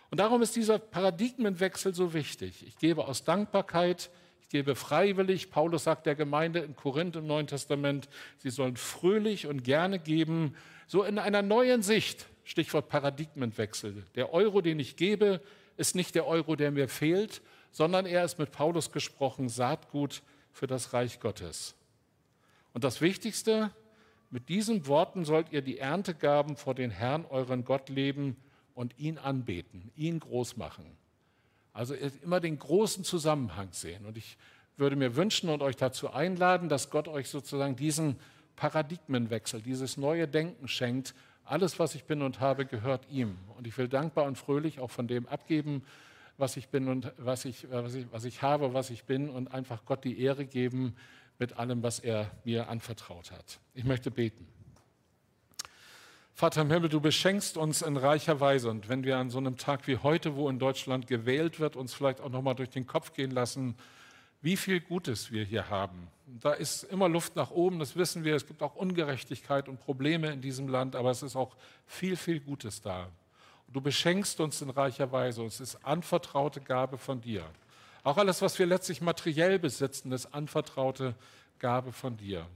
Und 0.10 0.20
darum 0.20 0.42
ist 0.42 0.56
dieser 0.56 0.80
Paradigmenwechsel 0.80 1.94
so 1.94 2.13
wichtig. 2.13 2.65
Ich 2.68 2.78
gebe 2.78 3.08
aus 3.08 3.24
Dankbarkeit, 3.24 4.10
ich 4.42 4.50
gebe 4.50 4.74
freiwillig. 4.74 5.52
Paulus 5.52 5.84
sagt 5.84 6.08
der 6.08 6.15
Gemeinde 6.15 6.60
in 6.60 6.76
Korinth 6.76 7.15
im 7.15 7.28
Neuen 7.28 7.46
Testament, 7.46 8.10
sie 8.38 8.50
sollen 8.50 8.76
fröhlich 8.76 9.46
und 9.46 9.63
gerne 9.63 10.00
geben, 10.00 10.56
so 10.88 11.04
in 11.04 11.20
einer 11.20 11.44
neuen 11.44 11.84
Sicht. 11.84 12.26
Stichwort 12.44 12.89
Paradigmenwechsel. 12.89 14.04
Der 14.15 14.34
Euro, 14.34 14.62
den 14.62 14.80
ich 14.80 14.96
gebe, 14.96 15.42
ist 15.80 15.96
nicht 15.96 16.13
der 16.13 16.28
Euro, 16.28 16.56
der 16.56 16.72
mir 16.72 16.88
fehlt, 16.88 17.42
sondern 17.72 18.06
er 18.06 18.24
ist 18.26 18.38
mit 18.38 18.52
Paulus 18.52 18.92
gesprochen 18.92 19.50
Saatgut 19.50 20.22
für 20.52 20.68
das 20.68 20.94
Reich 20.94 21.20
Gottes. 21.20 21.76
Und 22.74 22.84
das 22.84 23.02
Wichtigste, 23.02 23.72
mit 24.30 24.50
diesen 24.50 24.88
Worten 24.88 25.26
sollt 25.26 25.52
ihr 25.52 25.62
die 25.62 25.80
Erntegaben 25.80 26.56
vor 26.56 26.76
den 26.76 26.92
Herrn, 26.92 27.26
euren 27.26 27.63
Gott, 27.63 27.89
leben 27.89 28.36
und 28.76 28.98
ihn 29.00 29.18
anbeten, 29.18 29.92
ihn 29.96 30.20
groß 30.20 30.58
machen. 30.58 30.86
Also 31.74 31.96
immer 31.96 32.39
den 32.39 32.60
großen 32.60 33.04
Zusammenhang 33.04 33.70
sehen. 33.72 34.06
Und 34.06 34.18
ich 34.18 34.38
würde 34.76 34.96
mir 34.96 35.15
wünschen 35.15 35.50
und 35.50 35.62
euch 35.62 35.78
dazu 35.78 36.12
einladen, 36.12 36.70
dass 36.70 36.89
Gott 36.89 37.08
euch 37.08 37.30
sozusagen 37.30 37.76
diesen 37.76 38.18
Paradigmenwechsel, 38.56 39.62
dieses 39.62 39.98
neue 39.98 40.28
Denken 40.28 40.68
schenkt. 40.68 41.15
Alles, 41.49 41.79
was 41.79 41.95
ich 41.95 42.03
bin 42.03 42.21
und 42.21 42.39
habe, 42.41 42.67
gehört 42.67 43.09
ihm. 43.09 43.35
Und 43.57 43.65
ich 43.65 43.75
will 43.75 43.88
dankbar 43.88 44.25
und 44.25 44.38
fröhlich 44.38 44.79
auch 44.79 44.91
von 44.91 45.07
dem 45.07 45.27
abgeben, 45.27 45.83
was 46.38 46.57
ich 46.57 46.69
bin 46.69 46.88
und 46.88 47.12
was 47.17 47.43
ich, 47.43 47.65
was 47.71 47.95
ich, 47.95 48.05
was 48.12 48.23
ich 48.23 48.43
habe, 48.43 48.75
was 48.75 48.91
ich 48.91 49.05
bin 49.05 49.31
und 49.31 49.51
einfach 49.51 49.83
Gott 49.83 50.03
die 50.03 50.21
Ehre 50.21 50.45
geben 50.45 50.95
mit 51.39 51.57
allem, 51.57 51.81
was 51.81 51.97
er 51.97 52.29
mir 52.43 52.69
anvertraut 52.69 53.31
hat. 53.31 53.59
Ich 53.73 53.83
möchte 53.83 54.12
beten. 54.12 54.47
Vater 56.35 56.62
im 56.62 56.71
Himmel, 56.71 56.88
du 56.88 57.01
beschenkst 57.01 57.57
uns 57.57 57.81
in 57.81 57.97
reicher 57.97 58.39
Weise 58.39 58.69
und 58.69 58.88
wenn 58.88 59.03
wir 59.03 59.17
an 59.17 59.31
so 59.31 59.39
einem 59.39 59.57
Tag 59.57 59.88
wie 59.88 59.97
heute, 59.97 60.35
wo 60.35 60.49
in 60.49 60.59
Deutschland 60.59 61.07
gewählt 61.07 61.59
wird, 61.59 61.75
uns 61.75 61.95
vielleicht 61.95 62.21
auch 62.21 62.29
noch 62.29 62.43
mal 62.43 62.53
durch 62.53 62.69
den 62.69 62.85
Kopf 62.85 63.13
gehen 63.13 63.31
lassen, 63.31 63.75
wie 64.41 64.58
viel 64.58 64.80
Gutes 64.80 65.32
wir 65.32 65.43
hier 65.43 65.69
haben. 65.69 66.08
Da 66.41 66.54
ist 66.54 66.84
immer 66.84 67.10
Luft 67.10 67.36
nach 67.36 67.52
oben, 67.52 67.80
das 67.80 67.95
wissen 67.95 68.23
wir. 68.23 68.36
Es 68.36 68.45
gibt 68.45 68.62
auch 68.62 68.75
Ungerechtigkeit 68.75 69.67
und 69.67 69.80
Probleme 69.80 70.32
in 70.32 70.41
diesem 70.41 70.67
Land, 70.67 70.95
aber 70.95 71.12
es 71.12 71.23
ist 71.23 71.36
auch 71.36 71.56
viel, 71.86 72.15
viel 72.15 72.39
Gutes 72.39 72.82
da. 72.82 73.10
Du 73.67 73.82
beschenkst 73.82 74.39
uns 74.39 74.62
in 74.62 74.69
reicher 74.69 75.12
Weise. 75.12 75.43
Es 75.43 75.60
ist 75.60 75.75
anvertraute 75.86 76.62
Gabe 76.62 76.97
von 76.97 77.21
dir. 77.21 77.45
Auch 78.04 78.17
alles, 78.17 78.41
was 78.41 78.58
wir 78.58 78.65
letztlich 78.65 79.02
materiell 79.02 79.60
besitzen, 79.60 80.12
ist 80.12 80.28
anvertraute 80.28 81.15
Gabe 81.60 81.91
von 81.91 82.17
dir. 82.17 82.47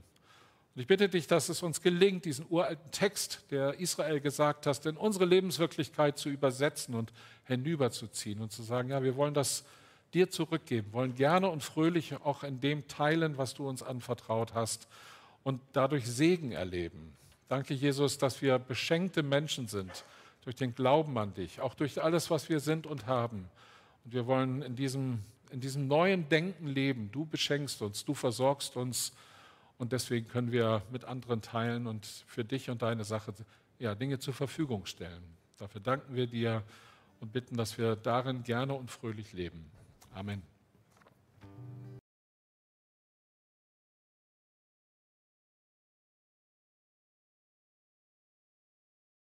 Und 0.74 0.80
ich 0.80 0.88
bitte 0.88 1.08
dich, 1.08 1.28
dass 1.28 1.48
es 1.48 1.62
uns 1.62 1.82
gelingt, 1.82 2.24
diesen 2.24 2.46
uralten 2.48 2.90
Text, 2.90 3.44
der 3.50 3.78
Israel 3.78 4.20
gesagt 4.20 4.66
hast, 4.66 4.86
in 4.86 4.96
unsere 4.96 5.24
Lebenswirklichkeit 5.24 6.18
zu 6.18 6.30
übersetzen 6.30 6.94
und 6.96 7.12
hinüberzuziehen 7.44 8.40
und 8.40 8.50
zu 8.50 8.62
sagen, 8.64 8.88
ja, 8.88 9.02
wir 9.02 9.14
wollen 9.14 9.34
das 9.34 9.64
dir 10.14 10.30
zurückgeben, 10.30 10.92
wollen 10.92 11.14
gerne 11.14 11.50
und 11.50 11.62
fröhlich 11.62 12.14
auch 12.24 12.44
in 12.44 12.60
dem 12.60 12.86
teilen, 12.88 13.36
was 13.36 13.54
du 13.54 13.68
uns 13.68 13.82
anvertraut 13.82 14.54
hast 14.54 14.88
und 15.42 15.60
dadurch 15.72 16.06
Segen 16.06 16.52
erleben. 16.52 17.14
Danke, 17.48 17.74
Jesus, 17.74 18.18
dass 18.18 18.40
wir 18.40 18.58
beschenkte 18.58 19.22
Menschen 19.22 19.68
sind 19.68 20.04
durch 20.44 20.56
den 20.56 20.74
Glauben 20.74 21.16
an 21.18 21.34
dich, 21.34 21.60
auch 21.60 21.74
durch 21.74 22.02
alles, 22.02 22.30
was 22.30 22.48
wir 22.48 22.60
sind 22.60 22.86
und 22.86 23.06
haben. 23.06 23.48
Und 24.04 24.14
wir 24.14 24.26
wollen 24.26 24.62
in 24.62 24.76
diesem, 24.76 25.20
in 25.50 25.60
diesem 25.60 25.88
neuen 25.88 26.28
Denken 26.28 26.66
leben. 26.66 27.10
Du 27.12 27.26
beschenkst 27.26 27.82
uns, 27.82 28.04
du 28.04 28.14
versorgst 28.14 28.76
uns 28.76 29.12
und 29.78 29.92
deswegen 29.92 30.28
können 30.28 30.52
wir 30.52 30.82
mit 30.90 31.04
anderen 31.04 31.42
teilen 31.42 31.86
und 31.86 32.06
für 32.26 32.44
dich 32.44 32.70
und 32.70 32.82
deine 32.82 33.04
Sache 33.04 33.34
ja, 33.78 33.94
Dinge 33.94 34.18
zur 34.18 34.34
Verfügung 34.34 34.86
stellen. 34.86 35.22
Dafür 35.58 35.80
danken 35.80 36.14
wir 36.14 36.26
dir 36.26 36.62
und 37.20 37.32
bitten, 37.32 37.56
dass 37.56 37.78
wir 37.78 37.96
darin 37.96 38.42
gerne 38.42 38.74
und 38.74 38.90
fröhlich 38.90 39.32
leben. 39.32 39.70
Amen. 40.16 40.53